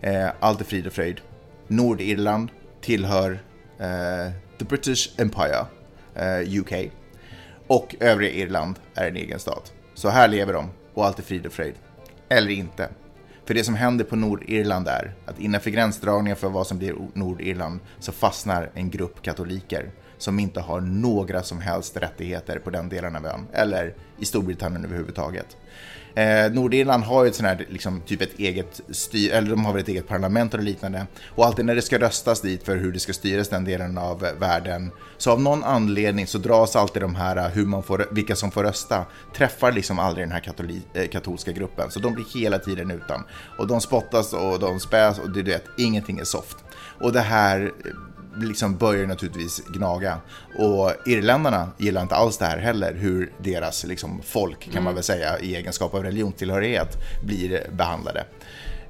[0.00, 1.20] Eh, allt är frid och fröjd.
[1.68, 3.30] Nordirland tillhör
[3.78, 5.66] eh, the British Empire,
[6.14, 6.92] eh, UK.
[7.66, 9.72] Och övriga Irland är en egen stat.
[9.94, 11.74] Så här lever de och allt är frid och fröjd.
[12.28, 12.88] Eller inte.
[13.46, 17.80] För det som händer på Nordirland är att innanför gränsdragningen för vad som blir Nordirland
[17.98, 23.16] så fastnar en grupp katoliker som inte har några som helst rättigheter på den delen
[23.16, 25.56] av ön, eller i Storbritannien överhuvudtaget.
[26.16, 29.72] Eh, Nordirland har ju ett sånt här, liksom, typ ett eget styr, eller de har
[29.72, 31.06] väl ett eget parlament och liknande.
[31.34, 34.26] Och alltid när det ska röstas dit för hur det ska styras den delen av
[34.38, 38.36] världen, så av någon anledning så dras alltid de här, eh, hur man får, vilka
[38.36, 41.90] som får rösta, träffar liksom aldrig den här katoli, eh, katolska gruppen.
[41.90, 43.24] Så de blir hela tiden utan.
[43.58, 46.56] Och de spottas och de späs och du vet, ingenting är soft.
[47.00, 47.72] Och det här
[48.40, 50.20] liksom börjar naturligtvis gnaga.
[50.58, 54.84] Och irländarna gillar inte alls det här heller, hur deras liksom, folk, kan mm.
[54.84, 58.24] man väl säga, i egenskap av religionstillhörighet blir behandlade.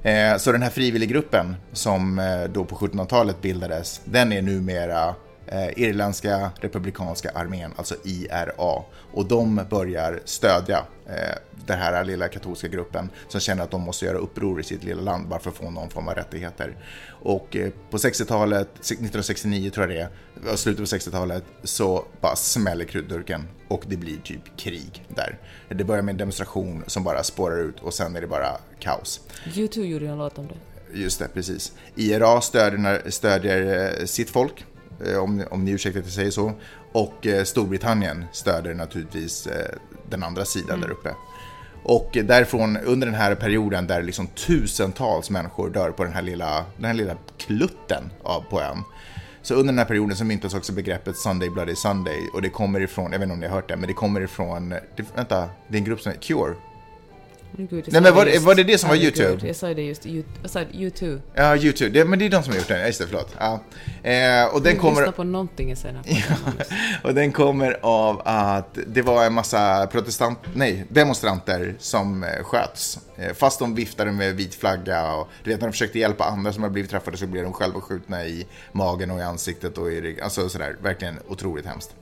[0.03, 5.15] Eh, så den här frivilliggruppen som eh, då på 1700-talet bildades, den är numera
[5.75, 8.83] Irländska republikanska armén, alltså IRA.
[9.11, 14.05] Och de börjar stödja eh, den här lilla katolska gruppen som känner att de måste
[14.05, 16.77] göra uppror i sitt lilla land bara för att få någon form av rättigheter.
[17.07, 20.09] Och eh, på 60-talet, 1969 tror jag
[20.43, 25.37] det är, slutet på 60-talet, så bara smäller krutdurken och det blir typ krig där.
[25.69, 29.21] Det börjar med en demonstration som bara spårar ut och sen är det bara kaos.
[29.45, 30.55] U2 gjorde en låt om det.
[30.93, 31.73] Just det, precis.
[31.95, 34.66] IRA stödjer, stödjer eh, sitt folk, eh,
[35.19, 36.53] om, om ni ursäktar att jag säger så.
[36.91, 39.47] Och Storbritannien stödjer naturligtvis
[40.09, 40.81] den andra sidan mm.
[40.81, 41.09] där uppe.
[41.83, 46.65] Och därifrån, under den här perioden där liksom tusentals människor dör på den här lilla,
[46.75, 48.83] den här lilla klutten av, på ön.
[49.41, 52.81] Så under den här perioden så myntas också begreppet Sunday Bloody Sunday och det kommer
[52.81, 55.49] ifrån, jag vet inte om ni har hört det, men det kommer ifrån, det, vänta,
[55.67, 56.55] det är en grupp som heter Cure.
[57.57, 59.47] Gud, Nej, men var just- var det det som var YouTube?
[59.47, 61.21] Jag sa det just, You- jag sa YouTube.
[61.33, 61.89] Ja, YouTube.
[61.89, 62.87] Det, men det är de som har gjort den.
[62.87, 63.35] Just det, förlåt.
[63.39, 63.59] Ja.
[64.09, 65.11] Eh, och den Du kommer...
[65.11, 66.03] på någonting i senare
[67.03, 72.99] Och den kommer av att det var en massa protestant, nej, demonstranter som eh, sköts.
[73.17, 76.53] Eh, Fast de viftade med vit flagga och du vet när de försökte hjälpa andra
[76.53, 79.91] som har blivit träffade så blev de själva skjutna i magen och i ansiktet och
[79.91, 80.23] i ryggen.
[80.23, 81.95] Alltså sådär, verkligen otroligt hemskt.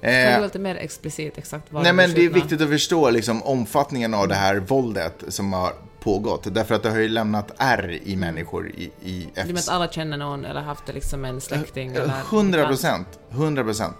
[0.00, 2.68] Kan Eh, du vara lite mer explicit exakt vad Nej men det är viktigt att
[2.68, 6.54] förstå liksom, omfattningen av det här våldet som har pågått.
[6.54, 9.68] Därför att det har ju lämnat ärr i människor i, i Det är med att
[9.68, 12.14] alla känner någon eller haft liksom en släkting eller...
[12.30, 13.08] 100 procent.
[13.30, 13.96] 100 procent.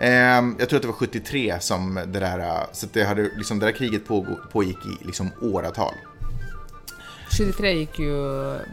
[0.00, 3.58] Ehm, jag tror att det var 73 som det där, eh, så det, hade, liksom,
[3.58, 4.02] det där kriget
[4.52, 5.94] pågick i liksom åratal.
[7.36, 8.14] 73 gick ju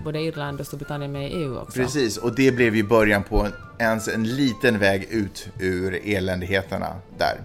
[0.03, 1.79] både Irland och Storbritannien med i EU också.
[1.79, 3.47] Precis, och det blev ju början på
[3.79, 7.41] ens en liten väg ut ur eländigheterna där.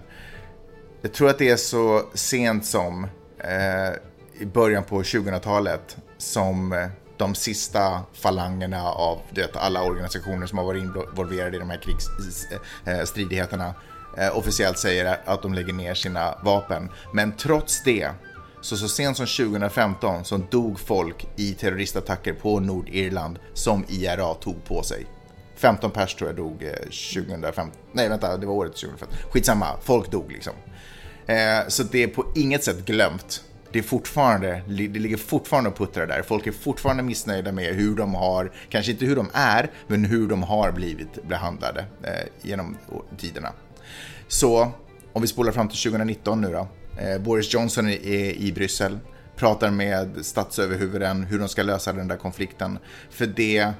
[1.01, 3.03] Jag tror att det är så sent som
[3.37, 3.93] eh,
[4.41, 10.57] i början på 2000-talet som eh, de sista falangerna av du vet, alla organisationer som
[10.57, 11.81] har varit involverade i de här
[12.85, 13.73] krigsstridigheterna
[14.17, 16.89] eh, eh, officiellt säger att de lägger ner sina vapen.
[17.13, 18.09] Men trots det,
[18.61, 24.65] så så sent som 2015 så dog folk i terroristattacker på Nordirland som IRA tog
[24.65, 25.05] på sig.
[25.55, 26.71] 15 pers tror jag dog eh,
[27.13, 27.81] 2015.
[27.93, 29.17] Nej vänta, det var året 2015.
[29.31, 30.53] Skitsamma, folk dog liksom.
[31.25, 33.43] Eh, så det är på inget sätt glömt.
[33.71, 36.21] Det är fortfarande, det ligger fortfarande och puttrar där.
[36.21, 40.27] Folk är fortfarande missnöjda med hur de har, kanske inte hur de är, men hur
[40.27, 42.77] de har blivit behandlade eh, genom
[43.17, 43.53] tiderna.
[44.27, 44.71] Så
[45.13, 46.67] om vi spolar fram till 2019 nu då.
[46.99, 48.99] Eh, Boris Johnson är i Bryssel,
[49.35, 52.79] pratar med statsöverhuvuden hur de ska lösa den där konflikten.
[53.09, 53.71] För det,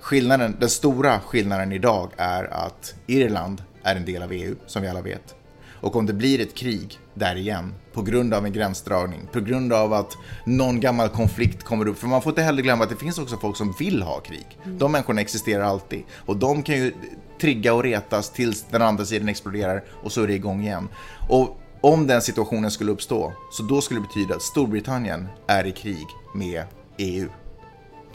[0.00, 4.88] skillnaden, den stora skillnaden idag är att Irland är en del av EU, som vi
[4.88, 5.34] alla vet.
[5.72, 9.72] Och om det blir ett krig där igen, på grund av en gränsdragning, på grund
[9.72, 12.96] av att någon gammal konflikt kommer upp, för man får inte heller glömma att det
[12.96, 14.58] finns också folk som vill ha krig.
[14.64, 16.02] De människorna existerar alltid.
[16.26, 16.92] Och de kan ju
[17.40, 20.88] trigga och retas tills den andra sidan exploderar och så är det igång igen.
[21.28, 25.72] Och om den situationen skulle uppstå, så då skulle det betyda att Storbritannien är i
[25.72, 26.62] krig med
[26.98, 27.28] EU.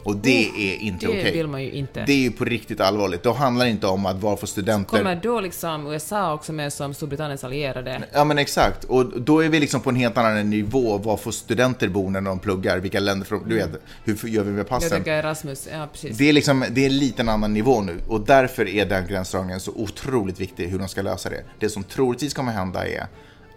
[0.02, 1.32] Och det är inte Det okej.
[1.32, 2.04] vill man ju inte.
[2.04, 3.22] Det är ju på riktigt allvarligt.
[3.22, 4.96] Då handlar det inte om att vara för studenter.
[4.98, 8.02] Kommer då liksom USA också med som Storbritanniens allierade?
[8.12, 10.98] Ja men exakt, och då är vi liksom på en helt annan nivå.
[10.98, 12.78] Var får studenter bo när de pluggar?
[12.78, 13.70] Vilka länder får de, Du vet,
[14.04, 14.90] hur gör vi med Jag passen?
[14.90, 16.16] tänker Erasmus, ja precis.
[16.18, 19.60] Det är, liksom, det är en liten annan nivå nu och därför är den gränsdragningen
[19.60, 21.44] så otroligt viktig hur de ska lösa det.
[21.60, 23.06] Det som troligtvis kommer hända är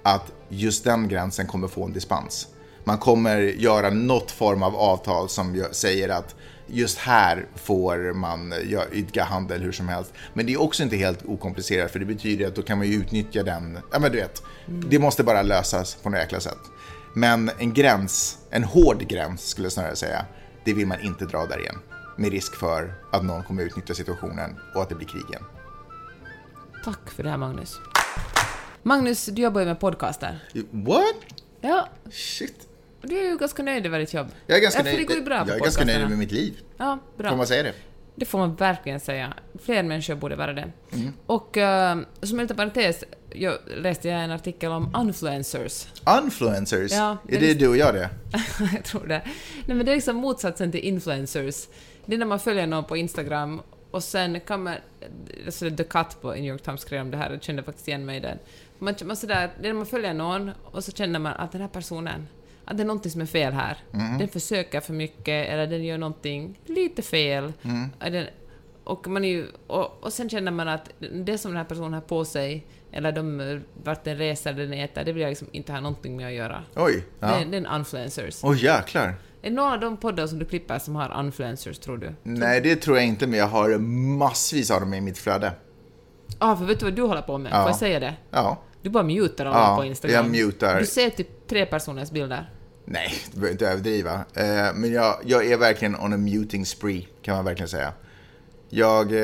[0.03, 2.47] att just den gränsen kommer få en dispens.
[2.83, 6.35] Man kommer göra något form av avtal som säger att
[6.67, 8.53] just här får man
[8.91, 10.13] idka handel hur som helst.
[10.33, 12.93] Men det är också inte helt okomplicerat för det betyder att då kan man ju
[12.93, 16.59] utnyttja den, ja men du vet, det måste bara lösas på något jäkla sätt.
[17.13, 20.25] Men en gräns, en hård gräns skulle jag snarare säga,
[20.65, 21.77] det vill man inte dra där igen.
[22.17, 25.43] Med risk för att någon kommer utnyttja situationen och att det blir krig igen.
[26.85, 27.79] Tack för det här Magnus.
[28.85, 30.39] Magnus, du jobbar ju med podcaster.
[30.71, 31.15] What?
[31.61, 32.67] Ja, Shit.
[33.01, 34.27] du är ju ganska nöjd över ditt jobb.
[34.47, 34.97] Jag är ganska ja, nöjd.
[34.97, 36.53] det går ju bra jag är ganska nöjd med mitt liv.
[36.77, 37.29] Ja, bra.
[37.29, 37.73] Får man säga det?
[38.15, 39.33] Det får man verkligen säga.
[39.63, 40.71] Fler människor borde vara det.
[40.93, 41.13] Mm.
[41.25, 41.63] Och uh,
[42.21, 45.87] som en liten parentes, jag läste jag en artikel om influencers.
[46.23, 46.91] Influencers?
[46.91, 48.09] Ja, är det det är- du och jag det?
[48.73, 49.21] jag tror det.
[49.65, 51.67] Nej men det är liksom motsatsen till influencers.
[52.05, 54.75] Det är när man följer någon på Instagram och sen kan man...
[55.45, 58.05] Alltså The Cut på New York Times skrev om det här, jag kände faktiskt igen
[58.05, 58.37] mig i den.
[58.83, 61.61] Man, man sådär, det är när man följer någon och så känner man att den
[61.61, 62.27] här personen,
[62.65, 63.77] att det är någonting som är fel här.
[64.19, 67.53] Den försöker för mycket eller den gör någonting lite fel.
[67.99, 68.25] Är Den,
[68.83, 70.89] och, man ju, och, och sen känner man att
[71.25, 74.73] det som den här personen har på sig eller de, vart den reser eller den
[74.73, 76.63] äter, det vill jag liksom inte ha någonting med att göra.
[76.75, 76.93] Oj.
[77.19, 77.27] Det, Ja.
[77.35, 78.39] är- det är en influencers.
[78.43, 79.07] Oj, jäklar.
[79.41, 82.15] Är det någon av de poddar som du klipper som har influencers, tror du?
[82.23, 83.77] Nej, det tror jag inte, men jag har
[84.17, 85.51] massvis av dem i mitt flöde.
[86.39, 87.51] Ja, ah, för vet du vad du håller på med?
[87.51, 87.61] Ja.
[87.61, 88.13] Får jag säga det?
[88.31, 88.57] Ja.
[88.83, 90.33] Du bara mutar alla Ja, på Instagram.
[90.35, 90.79] jag mutar.
[90.79, 92.49] Du ser typ tre personers bilder.
[92.85, 94.13] Nej, du behöver inte överdriva.
[94.13, 97.93] Eh, men jag, jag är verkligen on a muting spree, kan man verkligen säga.
[98.69, 99.19] Jag, eh,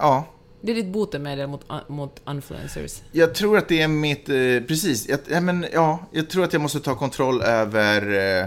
[0.00, 0.24] ja,
[0.60, 3.02] Det är ditt botemedel mot, mot influencers.
[3.12, 4.34] Jag tror att det är mitt, eh,
[4.68, 8.46] precis, jag, ja, men, ja, jag tror att jag måste ta kontroll över eh,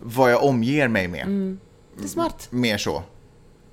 [0.00, 1.22] vad jag omger mig med.
[1.22, 1.58] Mm.
[1.98, 2.46] Det är smart.
[2.50, 3.02] Mer så,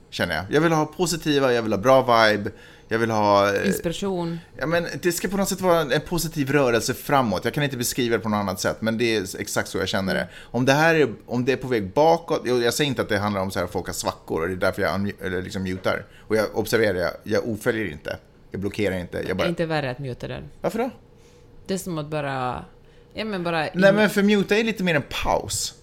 [0.10, 0.46] känner jag.
[0.50, 2.52] Jag vill ha positiva, jag vill ha bra vibe,
[2.88, 3.54] jag vill ha...
[3.56, 4.40] eh, Inspiration.
[4.58, 7.46] Ja, men det ska på något sätt vara en positiv rörelse framåt.
[7.46, 9.88] Jag kan inte beskriva det på något annat sätt, men det är exakt så jag
[9.88, 10.28] känner det.
[10.42, 13.18] Om det här är, om det är på väg bakåt, jag, säger inte att det
[13.18, 16.06] handlar om så här att folk har svackor och det är därför jag liksom mutar.
[16.28, 18.18] Och jag observerar, jag, jag oföljer inte,
[18.52, 19.48] jag blockerar inte, jag Det är bara...
[19.48, 20.44] inte värre att muta den.
[20.62, 20.90] Varför då?
[21.68, 22.66] Det är som att bara...
[23.14, 23.68] Ja, men bara...
[23.74, 25.74] Nej men för muta är lite mer en paus.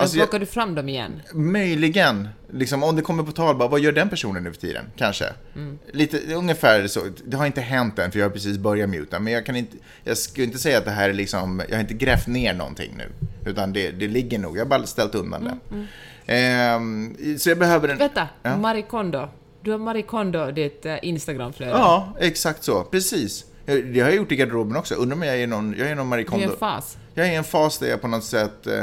[0.00, 1.22] Alltså, Alltså, plockar du fram dem igen?
[1.34, 4.84] möjligen, liksom, om det kommer på tal, bara, vad gör den personen nu för tiden?
[4.96, 5.24] Kanske.
[5.56, 5.78] Mm.
[5.92, 7.00] Lite, ungefär så.
[7.24, 9.18] Det har inte hänt än, för jag har precis börjat muta.
[9.18, 11.80] Men jag kan inte, jag skulle inte säga att det här är liksom, jag har
[11.80, 13.08] inte grävt ner någonting nu.
[13.50, 15.86] Utan det, det ligger nog, jag har bara ställt undan det.
[16.26, 17.94] Ehm, så jag behöver en...
[17.96, 18.56] Mm, Vänta, Ja.
[18.56, 19.28] Marie Kondo.
[19.62, 21.70] Du har Marie Kondo ditt uh, Instagramflöde.
[21.72, 22.84] Ja, exakt så.
[22.84, 23.44] Precis.
[23.64, 24.94] Det har jag gjort i garderoben också.
[24.94, 26.52] Undrar om jag är någon, jag är någon Marie Du är Kondo.
[26.52, 26.96] en fas.
[27.14, 28.80] Jag är i en fas där jag på något sätt eh,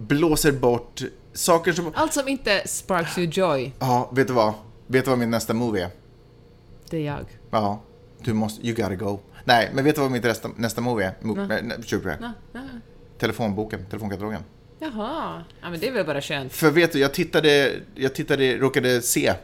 [0.00, 1.92] blåser bort saker som...
[1.94, 4.52] Allt som inte sparks you joy, Ja, vet du vad?
[4.86, 5.90] Vet du vad min nästa move är?
[6.90, 7.26] det är jag.
[7.50, 7.82] Ja,
[8.24, 8.66] du måste...
[8.66, 9.20] You gotta go.
[9.44, 11.12] Nej, men vet du vad mitt nästa, nästa move är?
[11.20, 12.18] Mo, på det.
[12.20, 12.60] Ja, ja.
[13.18, 14.42] Telefonboken, telefonkatalogen.
[14.78, 16.52] Jaha, ja, men det är väl bara skönt.
[16.52, 19.34] För vet du, jag tittade, jag tittade, råkade se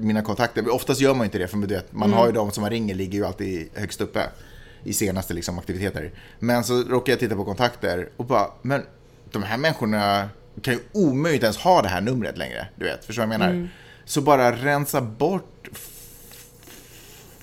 [0.00, 0.74] mina kontakter.
[0.74, 2.94] Oftast gör man inte det, för man, vet, man har ju de som man ringer
[2.94, 4.20] ligger ju alltid högst uppe
[4.84, 6.12] i senaste liksom, aktiviteter.
[6.38, 8.82] Men så råkade jag titta på kontakter och bara, men
[9.32, 10.28] de här människorna
[10.62, 12.68] kan ju omöjligt ens ha det här numret längre.
[12.76, 13.68] Du vet, förstår du vad jag menar?
[14.04, 15.68] Så bara rensa bort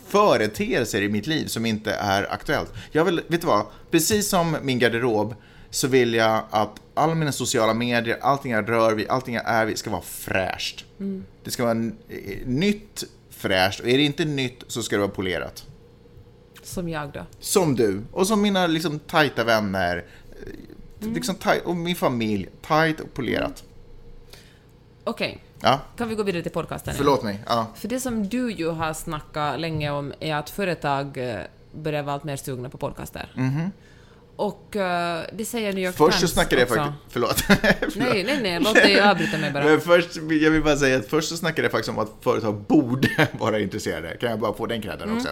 [0.08, 2.74] företeelser i mitt liv som inte är aktuellt.
[2.92, 3.66] Jag vill, vet du vad?
[3.92, 5.36] Precis som min garderob
[5.70, 9.66] så vill jag att alla mina sociala medier, allting jag rör vid, allting jag är
[9.66, 10.86] vid ska vara fräscht.
[11.44, 11.92] Det ska vara
[12.46, 15.66] nytt, fräscht och är det inte nytt så ska det vara polerat.
[16.64, 17.26] Som jag då.
[17.40, 20.06] Som du och som mina liksom tajta vänner
[21.02, 23.64] eh, liksom taj- och min familj, tajt och polerat.
[25.04, 26.94] Okej, Ja, kan vi gå vidare till podcasten?
[26.98, 27.40] förlåt mig.
[27.48, 27.68] Ja.
[27.76, 31.40] För det som du ju har snackat länge om är att företag eh,
[31.74, 33.32] börjar vara allt mer sugna på podcaster.
[34.36, 36.06] Och eh, det säger New York Mhm.
[36.08, 36.98] Först så Times snackade jag faktiskt...
[37.10, 37.44] Förlåt.
[37.96, 39.64] Nej, nej, nej, låt dig avbryta mig bara.
[39.64, 42.56] Men först, jag vill bara säga att först så snackade jag faktiskt om att företag
[42.68, 44.18] borde vara intresserade.
[44.18, 45.30] Kan jag bara få den credden också?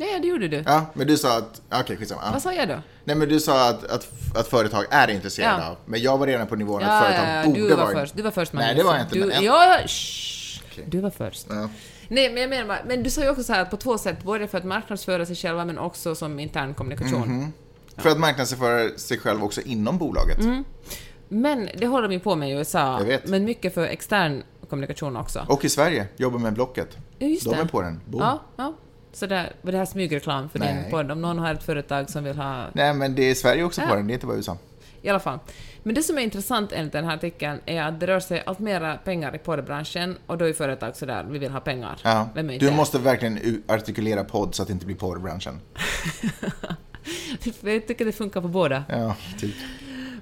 [0.00, 0.62] Nej, det gjorde du.
[0.66, 1.62] Ja, men du sa att...
[1.72, 2.22] Okej, skitsamma.
[2.24, 2.32] Ja.
[2.32, 2.82] Vad sa jag då?
[3.04, 5.68] Nej, men du sa att, att, att företag är intresserade Ja.
[5.70, 5.76] av.
[5.86, 7.92] Men jag var redan på nivån att Ja, företag ja, ja, borde du var vara...
[7.94, 8.16] först.
[8.16, 8.78] Du var först, Nej, Magnus.
[8.78, 10.84] det var jag inte, Du, men en- ja, shh, Okej.
[10.88, 11.46] Du var först.
[11.50, 11.68] Ja.
[12.08, 13.98] Nej, men jag menar bara, men du sa ju också så här att på två
[13.98, 17.28] sätt, både för att marknadsföra sig själva men också som intern kommunikation.
[17.28, 17.52] Mhm.
[17.96, 20.38] För att marknadsföra sig själv också inom bolaget.
[20.40, 20.64] Mm.
[21.28, 23.26] Men det håller de ju på med i USA, Jag vet.
[23.26, 25.44] men mycket för extern kommunikation också.
[25.48, 26.96] Och i Sverige, jobbar med Blocket.
[27.18, 27.60] Ja, just De det.
[27.60, 28.00] är på den.
[28.06, 28.20] Boom.
[28.22, 28.74] Ja, ja.
[29.18, 30.90] Så där, var det här smygreklam för din Nej.
[30.90, 31.10] podd?
[31.10, 32.64] Om någon har ett företag som vill ha...
[32.72, 34.06] Nej, men det är Sverige också på den.
[34.06, 34.56] Det är inte bara USA.
[35.02, 35.38] I alla fall.
[35.82, 38.58] Men det som är intressant enligt den här artikeln är att det rör sig allt
[38.58, 41.98] mera pengar i poddbranschen och då är företag sådär, vi vill ha pengar.
[42.02, 42.28] Ja.
[42.60, 45.60] Du måste verkligen artikulera podd så att det inte blir porrbranschen.
[47.62, 48.84] Jag tycker det funkar på båda.
[48.88, 49.54] Ja, typ.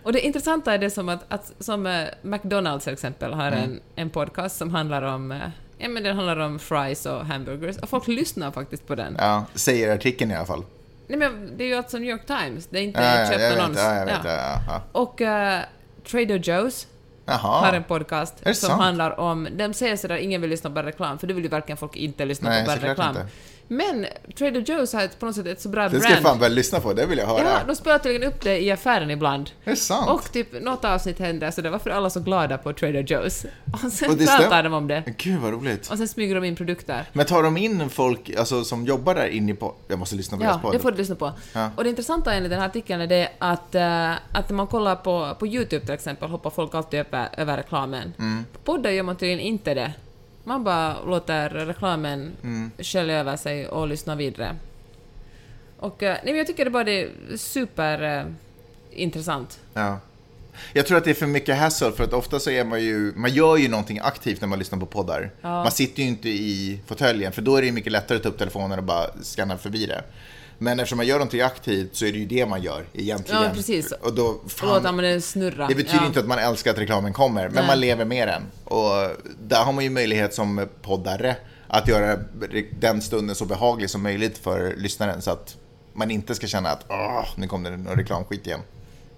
[0.02, 3.62] Och det intressanta är det som att, att som eh, McDonalds till exempel har Mm.
[3.62, 5.38] en, en podcast som handlar om eh,
[5.78, 9.16] Ja men den handlar om fries och hamburgers och folk lyssnar faktiskt på den.
[9.18, 10.64] Ja, säger artikeln i alla fall.
[11.08, 13.50] Nej men det är ju alltså New York Times, det är inte Ja, köpt jag
[13.50, 13.78] vet, annons.
[13.78, 14.20] ja, jag vet.
[14.24, 14.60] Ja.
[14.68, 14.82] Ja.
[14.92, 15.60] Och eh,
[16.10, 16.86] Trader Joe's
[17.26, 17.36] Jaha.
[17.66, 18.82] har en podcast som sant?
[18.82, 21.76] handlar om, de säger sådär ingen vill lyssna på reklam, för det vill ju verkligen
[21.76, 23.08] folk inte lyssna Nej, på reklam.
[23.16, 23.26] inte.
[23.68, 24.06] Men
[24.38, 26.02] Trader Joe's har ett, på något sätt ett så bra Det brand.
[26.02, 27.42] ska jag fan börja lyssna på, det vill jag höra.
[27.42, 29.50] Ja, de spelar tydligen upp det i affären ibland.
[29.64, 30.10] Det är sant.
[30.10, 33.46] Och typ något avsnitt händer så det varför alla så glada på Trader Joe's?
[33.72, 35.02] Och sen Och det pratar de om det.
[35.16, 35.90] Gud vad roligt.
[35.90, 37.04] Och sen smyger de in produkter.
[37.12, 39.74] Men tar de in folk alltså, som jobbar där inne på...
[39.88, 40.72] Jag måste lyssna på deras Ja, podd.
[40.74, 41.32] det får du lyssna på.
[41.52, 41.70] Ja.
[41.76, 44.96] Och det intressanta enligt den här artikeln är det att, äh, att när man kollar
[44.96, 48.12] på, på YouTube till exempel hoppar folk alltid över, över reklamen.
[48.18, 48.44] Mm.
[48.52, 49.92] På poddar gör man tydligen inte det.
[50.48, 52.70] Man bara låter reklamen Mm.
[52.78, 54.56] skölja över sig och lyssna vidare.
[55.78, 58.24] Och äh, nej, men jag tycker det bara är super äh,
[58.90, 59.58] intressant.
[59.74, 60.00] Ja.
[60.72, 63.12] Jag tror att det är för mycket hassle, för att ofta så är man ju...
[63.16, 65.30] Man gör ju någonting aktivt när man lyssnar på poddar.
[65.40, 65.48] Ja.
[65.48, 68.28] Man sitter ju inte i fåtöljen, för då är det ju mycket lättare att ta
[68.28, 70.02] upp telefonen och bara scanna förbi det.
[70.58, 73.42] Men eftersom man gör någonting aktivt så är det ju det man gör egentligen.
[73.42, 73.92] Ja, precis.
[73.92, 75.68] Och då, fan, det snurrar.
[75.68, 76.06] det betyder ja.
[76.06, 77.66] inte att man älskar att reklamen kommer, men Nej.
[77.66, 78.42] man lever med den.
[78.64, 81.36] Och där har man ju möjlighet som poddare
[81.68, 82.18] att göra
[82.78, 85.56] den stunden så behaglig som möjligt för lyssnaren så att
[85.92, 88.60] man inte ska känna att Åh, nu kom det någon reklamskit igen.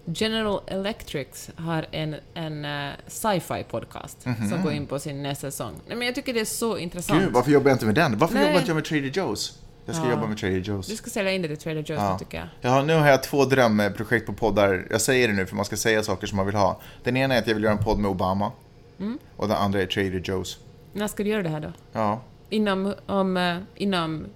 [0.05, 5.75] General Electric har en, en eh, sci-fi podcast som går in på sin nästa säsong.
[5.87, 7.21] Nej, men jag tycker det är så intressant.
[7.21, 8.19] Gud, varför jobbar jag inte med den?
[8.19, 8.45] Varför Nej.
[8.47, 9.53] jobbar inte jag med Trader Joe's?
[9.89, 10.11] Jag ska Ja.
[10.11, 10.89] jobba med Trader Joe's.
[10.89, 12.19] Du ska sälja in det till Trader Joe's Ja.
[12.19, 12.47] tycker jag.
[12.61, 14.87] Ja, nu har jag två drömprojekt på poddar.
[14.91, 16.81] Jag säger det nu för man ska säga saker som man vill ha.
[17.05, 18.53] Den ena är att jag vill göra en podd med Obama.
[18.99, 19.19] Mm.
[19.37, 20.57] Och den andra är Trader Joe's.
[20.93, 21.73] När ska du göra det här då?
[21.93, 22.21] Ja,
[22.51, 24.27] Inom, om, eh, inom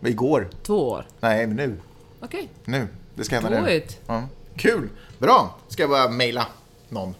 [0.00, 0.48] igår.
[0.62, 1.06] två år?
[1.20, 1.76] Nej, men nu.
[2.20, 2.48] Okej.
[2.64, 2.88] Nu.
[3.14, 3.82] Det ska hända nu.
[4.06, 4.22] Ja.
[4.56, 4.88] Kul!
[5.18, 5.58] Bra!
[5.68, 6.46] Ska jag bara mejla
[6.88, 7.14] någon.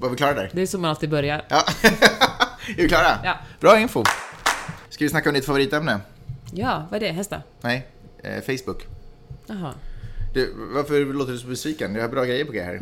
[0.00, 0.50] Var vi klara där?
[0.52, 1.44] Det är så man alltid börjar.
[1.48, 1.62] Ja.
[2.68, 3.18] är vi klara?
[3.24, 3.34] Ja.
[3.60, 4.04] Bra info.
[4.88, 6.00] Ska vi snacka om ditt favoritämne?
[6.52, 7.12] Ja, vad är det?
[7.12, 7.42] Hästar?
[7.60, 7.86] Nej,
[8.22, 8.86] eh, Facebook.
[9.46, 9.74] Jaha.
[10.34, 11.94] Du, varför låter du så besviken?
[11.94, 12.80] Jag har bra grejer på g här.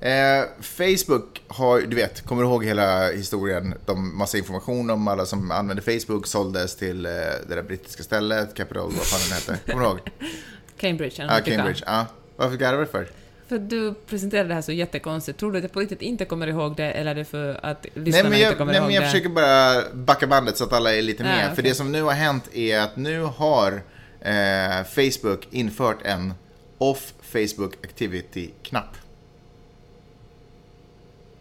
[0.00, 3.74] Eh, Facebook har, du vet, kommer du ihåg hela historien?
[3.86, 7.12] De massa information om alla som använder Facebook såldes till eh,
[7.48, 9.72] det där brittiska stället, Capital, vad fan den hette.
[9.72, 10.00] Kommer du ihåg?
[10.78, 11.82] Cambridge, Ja, Cambridge.
[11.86, 12.06] Ja.
[12.36, 13.08] Varför garvar du för?
[13.48, 15.38] För du presenterade det här så jättekonstigt.
[15.38, 17.82] Tror du att jag på riktigt inte kommer ihåg det, eller är det för att
[17.94, 19.08] Nej lyssnarna men, inte kommer nej, ihåg men jag det?
[19.08, 21.44] försöker bara backa bandet så att alla är lite Ja, med.
[21.44, 21.54] okej.
[21.56, 23.72] För det som nu har hänt är att nu har
[24.20, 26.34] eh, Facebook infört en
[26.78, 28.96] Off Facebook Activity-knapp.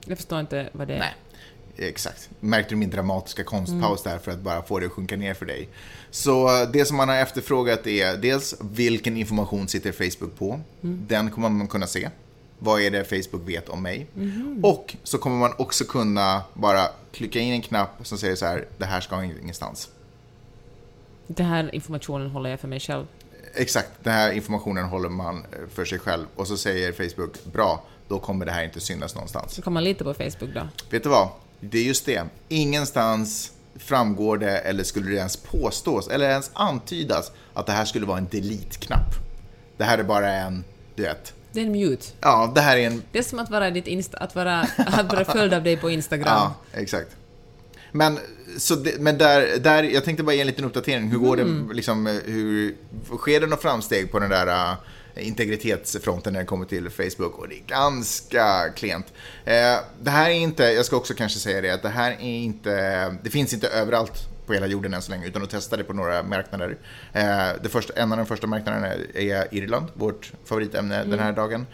[0.06, 0.99] Jag förstår inte vad det är.
[0.99, 1.14] Nej,
[1.78, 2.30] exakt.
[2.39, 5.45] Märkte du min dramatiska konstpaus där för att bara få det att sjunka ner för
[5.45, 5.69] dig?
[6.11, 10.59] Så eh, det som man har efterfrågat är dels vilken information sitter Facebook på?
[10.82, 12.09] Den kommer man kunna se.
[12.59, 14.07] Vad är det Facebook vet om mig?
[14.63, 18.65] Och så kommer man också kunna bara klicka in en knapp som säger så här,
[18.78, 19.89] det här ska ingenstans.
[21.28, 23.05] Den här informationen håller jag för mig själv.
[23.53, 26.26] Exakt, den här informationen håller man eh, för sig själv.
[26.36, 29.53] Och så säger Facebook, bra, då kommer det här inte synas någonstans.
[29.53, 30.67] Så kan man lita på Facebook då?
[30.89, 31.30] Vet du vad?
[31.70, 32.24] Det är just det.
[32.49, 38.05] Ingenstans framgår det eller skulle det ens påstås eller ens antydas att det här skulle
[38.05, 39.16] vara en delete-knapp.
[39.78, 40.63] Det här är bara en,
[40.95, 41.34] du vet.
[41.51, 42.05] Det är en mute.
[42.22, 43.01] Ja, det här är en...
[43.11, 45.89] Det är som att vara, ditt Insta, att vara, att vara följd av dig på
[45.89, 46.28] Instagram.
[46.28, 47.16] Ja, exakt.
[47.91, 48.20] Men,
[48.57, 51.09] så det, men där, där, jag tänkte bara ge en liten uppdatering.
[51.09, 52.76] Hur går det, liksom, hur,
[53.18, 54.78] sker det några framsteg på den där uh,
[55.18, 57.39] integritetsfronten när det kommer till Facebook?
[57.39, 59.05] Och det är ganska klent.
[59.45, 62.20] Eh, det här är inte, jag ska också kanske säga det, att det här är
[62.22, 65.84] inte, det finns inte överallt på hela jorden än så länge, utan att testa det
[65.84, 66.78] på några marknader.
[67.13, 71.68] Eh, det första, en av de första marknaderna är Irland, vårt favoritämne den här dagen.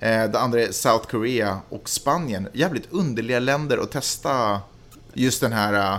[0.00, 2.48] Eh, det andra är South Korea och Spanien.
[2.52, 4.60] Jävligt underliga länder att testa
[5.12, 5.98] just den här...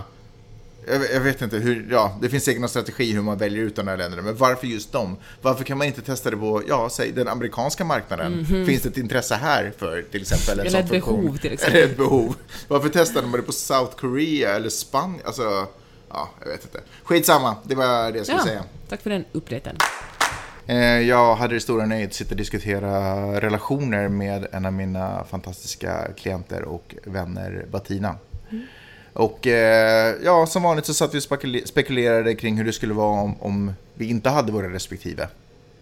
[0.86, 3.76] jag, jag vet inte hur, ja, det finns säkert någon strategi hur man väljer ut
[3.76, 5.16] de här länderna, men varför just dem?
[5.42, 8.46] Varför kan man inte testa det på, ja, säg den amerikanska marknaden?
[8.46, 11.20] Finns det ett intresse här för till exempel en Eller ett funktion?
[11.24, 11.76] behov, till exempel.
[11.82, 12.34] Eller ett behov.
[12.68, 15.20] Varför testade man det på South Korea eller Spanien?
[15.24, 15.66] Alltså,
[16.08, 16.80] ja, jag vet inte.
[17.04, 18.64] Skitsamma, det var det jag skulle Ja, säga.
[18.88, 19.76] tack för den updaten.
[20.66, 22.90] Eh, Jag hade det stora nöjet att sitta och diskutera
[23.40, 28.14] relationer med en av mina fantastiska klienter och vänner, Batina.
[29.12, 32.94] Och eh, ja, som vanligt så satt vi och spekul- spekulerade kring hur det skulle
[32.94, 35.28] vara om, om vi inte hade våra respektive.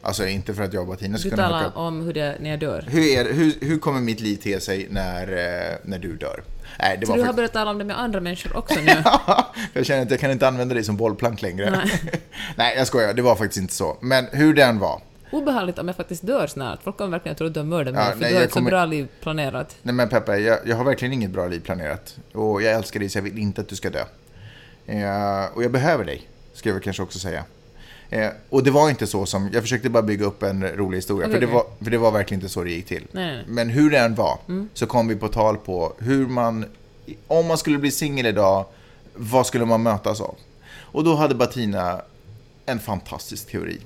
[0.03, 2.37] Alltså inte för att jag och Batina Du skulle kunna hooka talar om hur det
[2.41, 2.85] när jag dör.
[2.89, 6.43] Hur, är, hur, hur kommer mitt liv te sig när, eh, när du dör?
[6.81, 7.37] Nej, det Så var du har faktiskt...
[7.37, 8.93] börjat tala om det med andra människor också nu?
[9.73, 11.71] jag känner att jag kan inte använda dig som bollplank längre.
[11.71, 12.01] Nej.
[12.57, 13.15] Nej, jag skojar.
[13.15, 13.97] Det var faktiskt inte så.
[14.01, 15.01] Men hur den var.
[15.31, 16.83] Obehagligt om jag faktiskt dör snart.
[16.83, 18.51] Folk kommer verkligen tro att du har mördat mig, Ja, för nej, du har ett
[18.53, 19.77] kommer- så bra liv planerat.
[19.83, 22.17] Nej men Peppe, jag, jag har verkligen inget bra liv planerat.
[22.33, 24.05] Och jag älskar dig så jag vill inte att du ska dö.
[24.87, 27.45] Eh, och jag behöver dig, ska jag väl kanske också säga.
[28.11, 31.27] Eh, och det var inte så som, jag försökte bara bygga upp en rolig historia.
[31.27, 33.07] Okej, för, det var, för det var verkligen inte så det gick till.
[33.13, 33.45] Nej, nej.
[33.49, 34.39] Men hur det än var,
[34.75, 36.65] så kom vi på tal på hur man,
[37.27, 38.65] om man skulle bli singel idag,
[39.15, 40.35] vad skulle man mötas av?
[40.77, 42.01] Och då hade Batina
[42.67, 43.81] en fantastisk teori.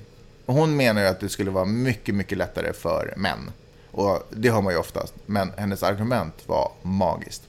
[0.45, 3.51] Hon menar ju att det skulle vara mycket, mycket lättare för män.
[3.91, 5.13] Och det har man ju oftast.
[5.25, 7.43] Men hennes argument var magiskt.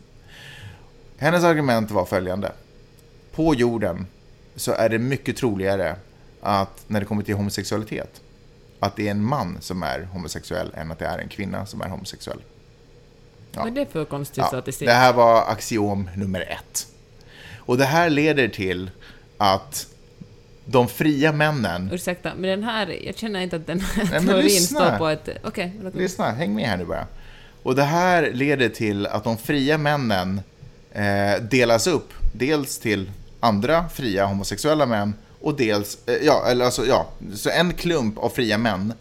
[1.16, 2.52] Hennes argument var följande.
[3.32, 4.06] På jorden
[4.56, 5.96] så är det mycket troligare
[6.40, 8.20] att när det kommer till homosexualitet,
[8.80, 11.80] att det är en man som är homosexuell än att det är en kvinna som
[11.80, 12.42] är homosexuell.
[13.52, 13.60] Ja.
[13.60, 14.88] Vad är det för konstig Ja, statistik?
[14.88, 16.86] det här var axiom nummer ett.
[17.56, 18.90] Och det här leder till
[19.38, 19.86] att
[20.64, 21.90] de fria männen...
[21.92, 24.80] Ursäkta, men den här, jag känner inte att den här men teorin lyssna.
[24.80, 25.28] står på ett...
[25.44, 27.06] Okej, mig- Lyssna, häng med här nu bara.
[27.62, 30.40] Och det här leder till att de fria männen
[30.92, 32.12] eh, delas upp.
[32.32, 33.10] Dels till
[33.40, 38.28] andra fria homosexuella män och dels, eh, ja, eller alltså, ja, så en klump av
[38.28, 38.92] fria män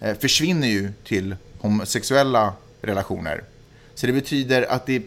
[0.00, 2.52] eh, försvinner ju till homosexuella
[2.82, 3.42] relationer.
[3.94, 5.02] Så det betyder att det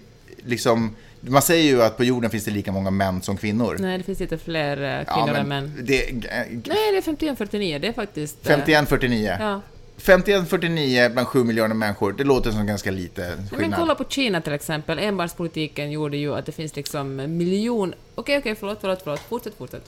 [0.45, 0.95] liksom,
[1.27, 3.77] man säger ju att på jorden finns det lika många män som kvinnor.
[3.79, 5.71] Nej, det finns lite fler eh, kvinnor än män.
[5.83, 6.15] Det, eh,
[6.49, 7.01] Nej, det är
[7.35, 8.49] 51-49, det är faktiskt...
[8.49, 9.37] eh, 51-49.
[9.39, 9.61] Ja.
[9.97, 13.79] 51-49 bland 7 miljoner människor, det låter som ganska lite Men skillnad.
[13.79, 14.99] kolla på Kina till exempel.
[14.99, 17.93] Enbarnspolitiken gjorde ju att det finns liksom miljon...
[18.15, 19.19] Okej, okej, förlåt, förlåt, förlåt.
[19.19, 19.83] Fortsätt, fortsätt.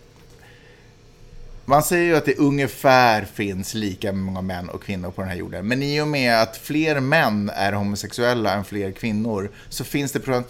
[1.68, 5.38] Man säger ju att det ungefär finns lika många män och kvinnor på den här
[5.38, 5.68] jorden.
[5.68, 10.43] Men i och med att fler män är homosexuella än fler kvinnor så finns det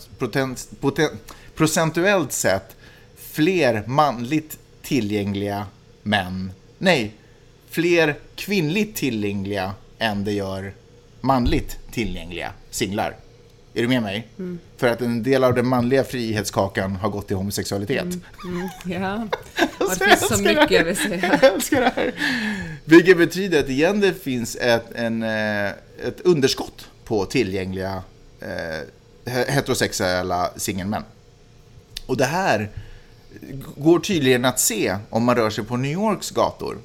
[1.55, 2.75] procentuellt sett
[3.17, 5.65] fler manligt tillgängliga
[6.03, 6.51] män.
[6.77, 7.13] Nej,
[7.69, 10.73] fler kvinnligt tillgängliga än det gör
[11.21, 13.15] manligt tillgängliga singlar.
[13.77, 14.27] Är du med mig?
[14.77, 18.05] För att en del av den manliga frihetskakan har gått till homosexualitet.
[18.85, 19.23] Ja.
[19.77, 21.17] Och Alltså, det finns så mycket jag vill säga.
[21.41, 22.13] Jag älskar det här.
[22.85, 25.67] Vilket betyder att igen det finns ett, en, eh,
[26.03, 28.03] ett underskott på tillgängliga
[28.39, 31.03] eh, heterosexuella singelmän.
[32.05, 32.69] Och det här
[33.77, 36.77] går tydligen att se om man rör sig på New Yorks gator.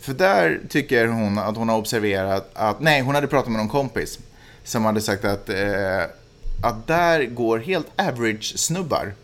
[0.00, 3.68] För där tycker hon att hon har observerat att, nej hon hade pratat med någon
[3.68, 4.18] kompis
[4.64, 6.02] som hade sagt att, eh,
[6.62, 9.14] att där går helt average snubbar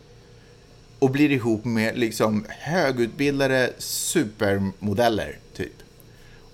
[0.98, 5.72] och blir ihop med liksom högutbildade supermodeller, typ.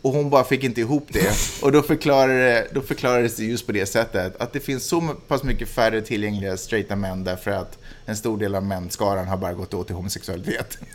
[0.03, 1.31] Och hon bara fick inte ihop det.
[1.63, 5.43] Och då, förklarades då förklarades det just på det sättet att det finns så pass
[5.43, 9.75] mycket färre tillgängliga straighta män därför att en stor del av mänskaran har bara gått
[9.75, 10.79] åt till homosexualitet.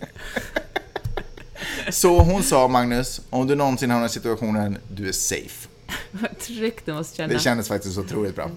[1.89, 5.68] Så hon sa, Magnus, om du någonsin hamnar i situationen, du är safe.
[6.11, 7.33] Vad tryggt det måste kännas.
[7.33, 8.49] Det kändes faktiskt otroligt bra.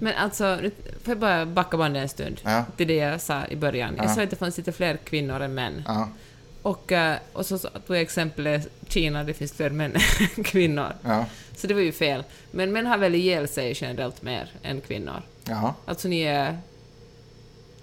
[0.00, 0.58] Men alltså,
[1.04, 2.64] får jag bara backa bandet en stund Ja.
[2.76, 3.94] till det jag sa i början.
[3.96, 4.14] Jag Ja.
[4.14, 5.82] sa att det fanns lite fler kvinnor än män.
[5.86, 6.08] Ja,
[6.62, 9.96] Och, eh, och så tog jag exemplet Kina, det finns fler män
[10.36, 10.92] än kvinnor.
[11.04, 11.26] ja,
[11.56, 12.24] Så det var ju fel.
[12.50, 15.22] Men män har väl ihjäl sig generellt mer än kvinnor.
[15.44, 15.74] ja.
[15.86, 16.58] Alltså ni är...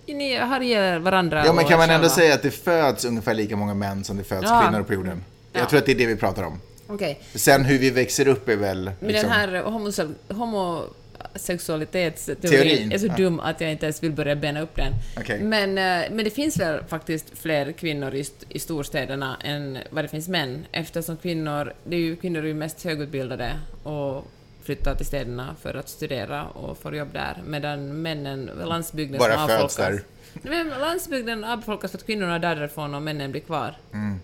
[0.06, 3.56] Ni har ihjäl varandra Ja, men kan man ändå säga att det föds ungefär lika
[3.56, 5.24] många män som det föds kvinnor på jorden?
[5.54, 5.60] Ja.
[5.60, 6.60] Jag tror att det är det vi pratar om.
[6.88, 7.20] Okej.
[7.36, 8.92] Sen hur vi växer upp är väl...
[9.00, 13.16] Men liksom- den här homose- homosexualitetsteorin Teorin, är så ja.
[13.18, 14.94] dum att jag inte ens vill börja bena upp den.
[15.18, 15.40] Okej.
[15.42, 20.08] Men, eh, men det finns väl faktiskt fler kvinnor i, i storstäderna än vad det
[20.08, 23.52] finns män, eftersom kvinnor, det är ju, kvinnor är ju mest högutbildade
[23.84, 24.26] och
[24.64, 29.44] flyttar till städerna för att studera och få jobb där, medan männen, landsbygden Bara som
[29.44, 29.76] avfolkas.
[29.76, 30.02] där.
[30.42, 33.76] Men landsbygden avfolkas för att kvinnorna är därifrån och männen blir kvar.
[33.94, 34.20] Mm.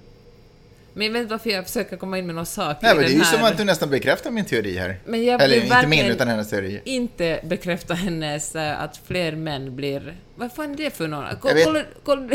[0.95, 3.03] Men jag vet inte varför jag försöker komma in med någon sak Nej, i men
[3.05, 3.37] det är ju här...
[3.37, 4.99] som att du nästan bekräftar min teori här.
[5.05, 6.81] Men jag Eller inte min, utan hennes teori.
[6.85, 10.17] inte bekräfta hennes eh, att fler män blir...
[10.35, 11.25] Vad fan är det för någon?
[11.41, 11.85] Kolla, vet.
[12.03, 12.21] kolla,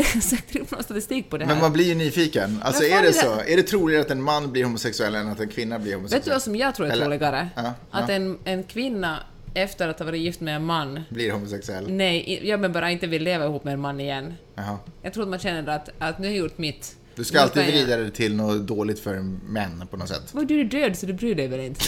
[0.71, 1.53] någon statistik på det här.
[1.53, 2.59] Men man blir ju nyfiken.
[2.63, 3.39] Alltså är det det- så?
[3.47, 6.19] Är det troligare att en man blir homosexuell än att en kvinna blir homosexuell?
[6.19, 7.49] Vet du vad som jag tror är Eller- troligare?
[7.55, 8.15] Ja, Att ja.
[8.15, 9.19] en, en kvinna
[9.53, 11.85] efter att ha varit gift med en man, Blir homosexuell?
[11.91, 14.33] nej, jag men bara inte vill leva ihop med en man igen.
[14.55, 14.77] Jaha.
[15.01, 16.95] Jag tror att man känner att, att nu har jag gjort mitt.
[17.19, 20.33] Du ska alltid vrida det till något dåligt för män på något sätt.
[20.33, 21.85] Men du är död så du bryr dig väl inte?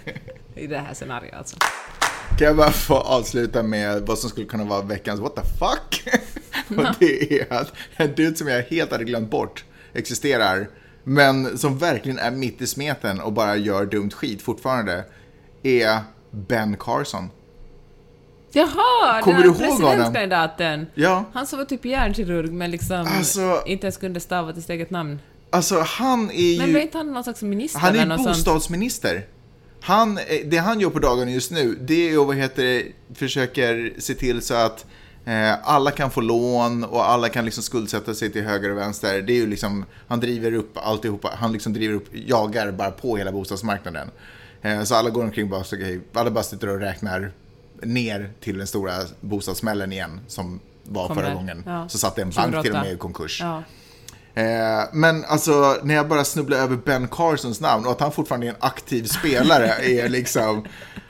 [0.54, 1.56] I det här scenariot alltså.
[2.38, 6.14] Kan jag bara få avsluta med vad som skulle kunna vara veckans what the fuck?
[6.78, 10.68] Och det är att en dude som jag helt hade glömt bort existerar,
[11.04, 15.04] men som verkligen är mitt i smeten och bara gör dumt skit fortfarande,
[15.62, 16.00] är
[16.30, 17.30] Ben Carson.
[18.56, 19.22] Jaha!
[19.22, 19.78] Kommer den du ihåg honom?
[19.90, 20.86] presidentkandidaten.
[20.94, 24.70] Ja, Han som var typ hjärnkirurg men liksom Alltså- inte ens kunde stava till sitt
[24.70, 25.18] eget namn.
[25.50, 26.72] alltså han är Men ju...
[26.72, 28.26] var inte han någon slags minister Han är ju sånt?
[28.28, 29.26] bostadsminister.
[29.80, 32.84] Han, eh, det han gör på dagarna just nu, det är ju vad heter det,
[33.14, 34.86] försöker se till så att
[35.24, 39.22] eh, alla kan få lån och alla kan liksom skuldsätta sig till höger och vänster.
[39.22, 43.16] Det är ju liksom, han driver upp alltihopa, han liksom driver upp, jagar bara på
[43.16, 44.08] hela bostadsmarknaden.
[44.62, 47.32] Eh, så alla går omkring bara, så, okej, alla bara sitter och räknar
[47.82, 51.22] ner till den stora bostadssmällen igen som var Kommer.
[51.22, 51.62] förra gången.
[51.66, 51.88] Ja.
[51.88, 52.84] Så satte en bank till och 2008.
[52.84, 53.40] med i konkurs.
[53.40, 53.62] Ja.
[54.42, 58.46] Eh, men alltså, när jag bara snubblar över Ben Carsons namn och att han fortfarande
[58.46, 60.64] är en aktiv spelare är liksom...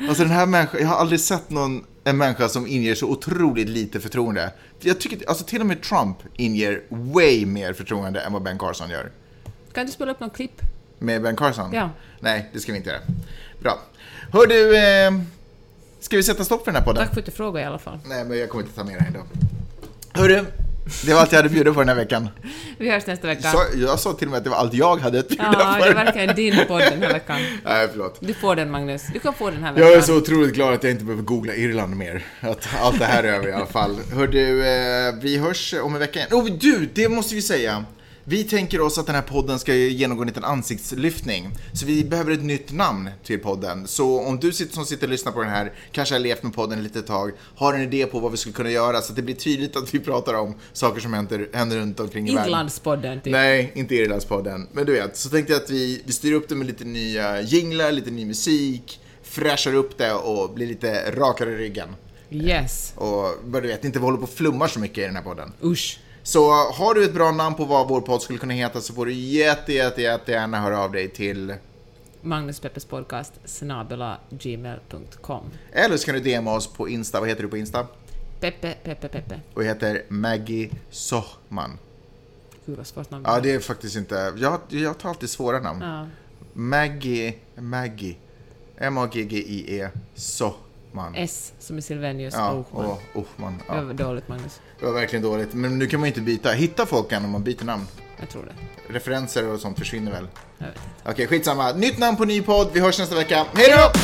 [0.09, 3.69] Alltså den här människan, jag har aldrig sett någon, en människa som inger så otroligt
[3.69, 4.53] lite förtroende.
[4.81, 8.91] Jag tycker, alltså till och med Trump inger way mer förtroende än vad Ben Carson
[8.91, 9.11] gör.
[9.73, 10.61] Kan du spela upp något klipp?
[10.99, 11.71] Med Ben Carson?
[11.73, 11.91] Ja.
[12.21, 13.01] Nej, det ska vi inte göra.
[13.61, 13.79] Bra.
[14.33, 15.11] Hör du, eh,
[16.07, 17.05] ska vi sätta stopp för den här podden?
[17.05, 17.99] Tack för att du frågade i alla fall.
[18.05, 19.27] Nej, men jag kommer inte ta med det idag.
[20.13, 20.45] Hörru,
[21.07, 22.29] det var allt jag hade bjuda på den här veckan.
[22.79, 23.51] Vi hörs nästa vecka.
[23.53, 25.77] Så, jag sa till och med att det var allt jag hade att bjuda Ja,
[25.79, 25.85] på.
[25.85, 27.37] det är verkligen din podd den här veckan.
[27.65, 28.17] Nej, förlåt.
[28.21, 29.03] Du får den Magnus.
[29.13, 29.89] Du kan få den här veckan.
[29.89, 32.25] Jag är så otroligt glad att jag inte behöver googla Irland mer.
[32.41, 33.97] Att allt det här är över i alla fall.
[34.15, 36.29] Hör du, eh, vi hörs om en vecka igen.
[36.33, 37.85] Oh, du, det måste vi säga.
[38.29, 41.51] Vi tänker oss att den här podden ska genomgå en liten ansiktslyftning.
[41.73, 43.87] Så vi behöver ett nytt namn till podden.
[43.87, 46.79] Så om du som sitter och lyssnar på den här, kanske har levt med podden
[46.79, 49.23] ett litet tag, har en idé på vad vi skulle kunna göra så att det
[49.23, 52.49] blir tydligt att vi pratar om saker som händer, händer runt omkring i världen.
[52.49, 53.33] Irlandspodden, typ.
[53.33, 54.69] Nej, inte Irlandspodden.
[54.73, 57.41] Men du vet, så tänkte jag att vi, vi styr upp det med lite nya
[57.41, 61.89] jinglar, lite ny musik, fräschar upp det och blir lite rakare i ryggen.
[62.31, 62.93] Yes.
[62.97, 65.53] Och du vet, inte vi håller på och flummar så mycket i den här podden.
[65.65, 65.99] Usch.
[66.27, 69.07] Så har du ett bra namn på vad vår podd skulle kunna heta så får
[69.07, 71.55] du jätte, jätte, jättegärna höra av dig till
[72.21, 75.45] Magnus Peppers podcast snabela gmail.com.
[75.73, 77.21] eller så kan du DMa oss på Insta.
[77.21, 77.87] Vad heter du på Insta?
[78.41, 79.41] Peppe, Peppe, Peppe.
[79.55, 81.79] Och heter Maggie Sohman.
[82.67, 83.25] Gud vad svårt namn.
[83.29, 84.33] Ja, det är faktiskt inte...
[84.37, 85.81] Jag, jag tar alltid svåra namn.
[85.83, 86.07] Ja.
[86.53, 88.17] Maggie, Maggie.
[88.79, 90.66] M-A-G-G-I-E Sohman.
[91.17, 92.99] S som i Silvenius Ja, Ohman.
[93.15, 93.27] och.
[93.37, 93.83] Det Ja.
[93.83, 94.61] var dåligt Magnus.
[94.81, 95.55] Det var verkligen dåligt.
[95.55, 96.51] Men nu kan man ju inte byta.
[96.53, 97.87] Hitta folk än om man byter namn.
[98.21, 98.93] Jag tror det.
[98.95, 100.29] Referenser och sånt försvinner väl?
[100.59, 101.11] Jag vet inte.
[101.11, 101.73] Okej, skitsamma.
[101.73, 102.69] Nytt namn på ny podd.
[102.73, 103.47] Vi hörs nästa vecka.
[103.55, 104.01] Hej då!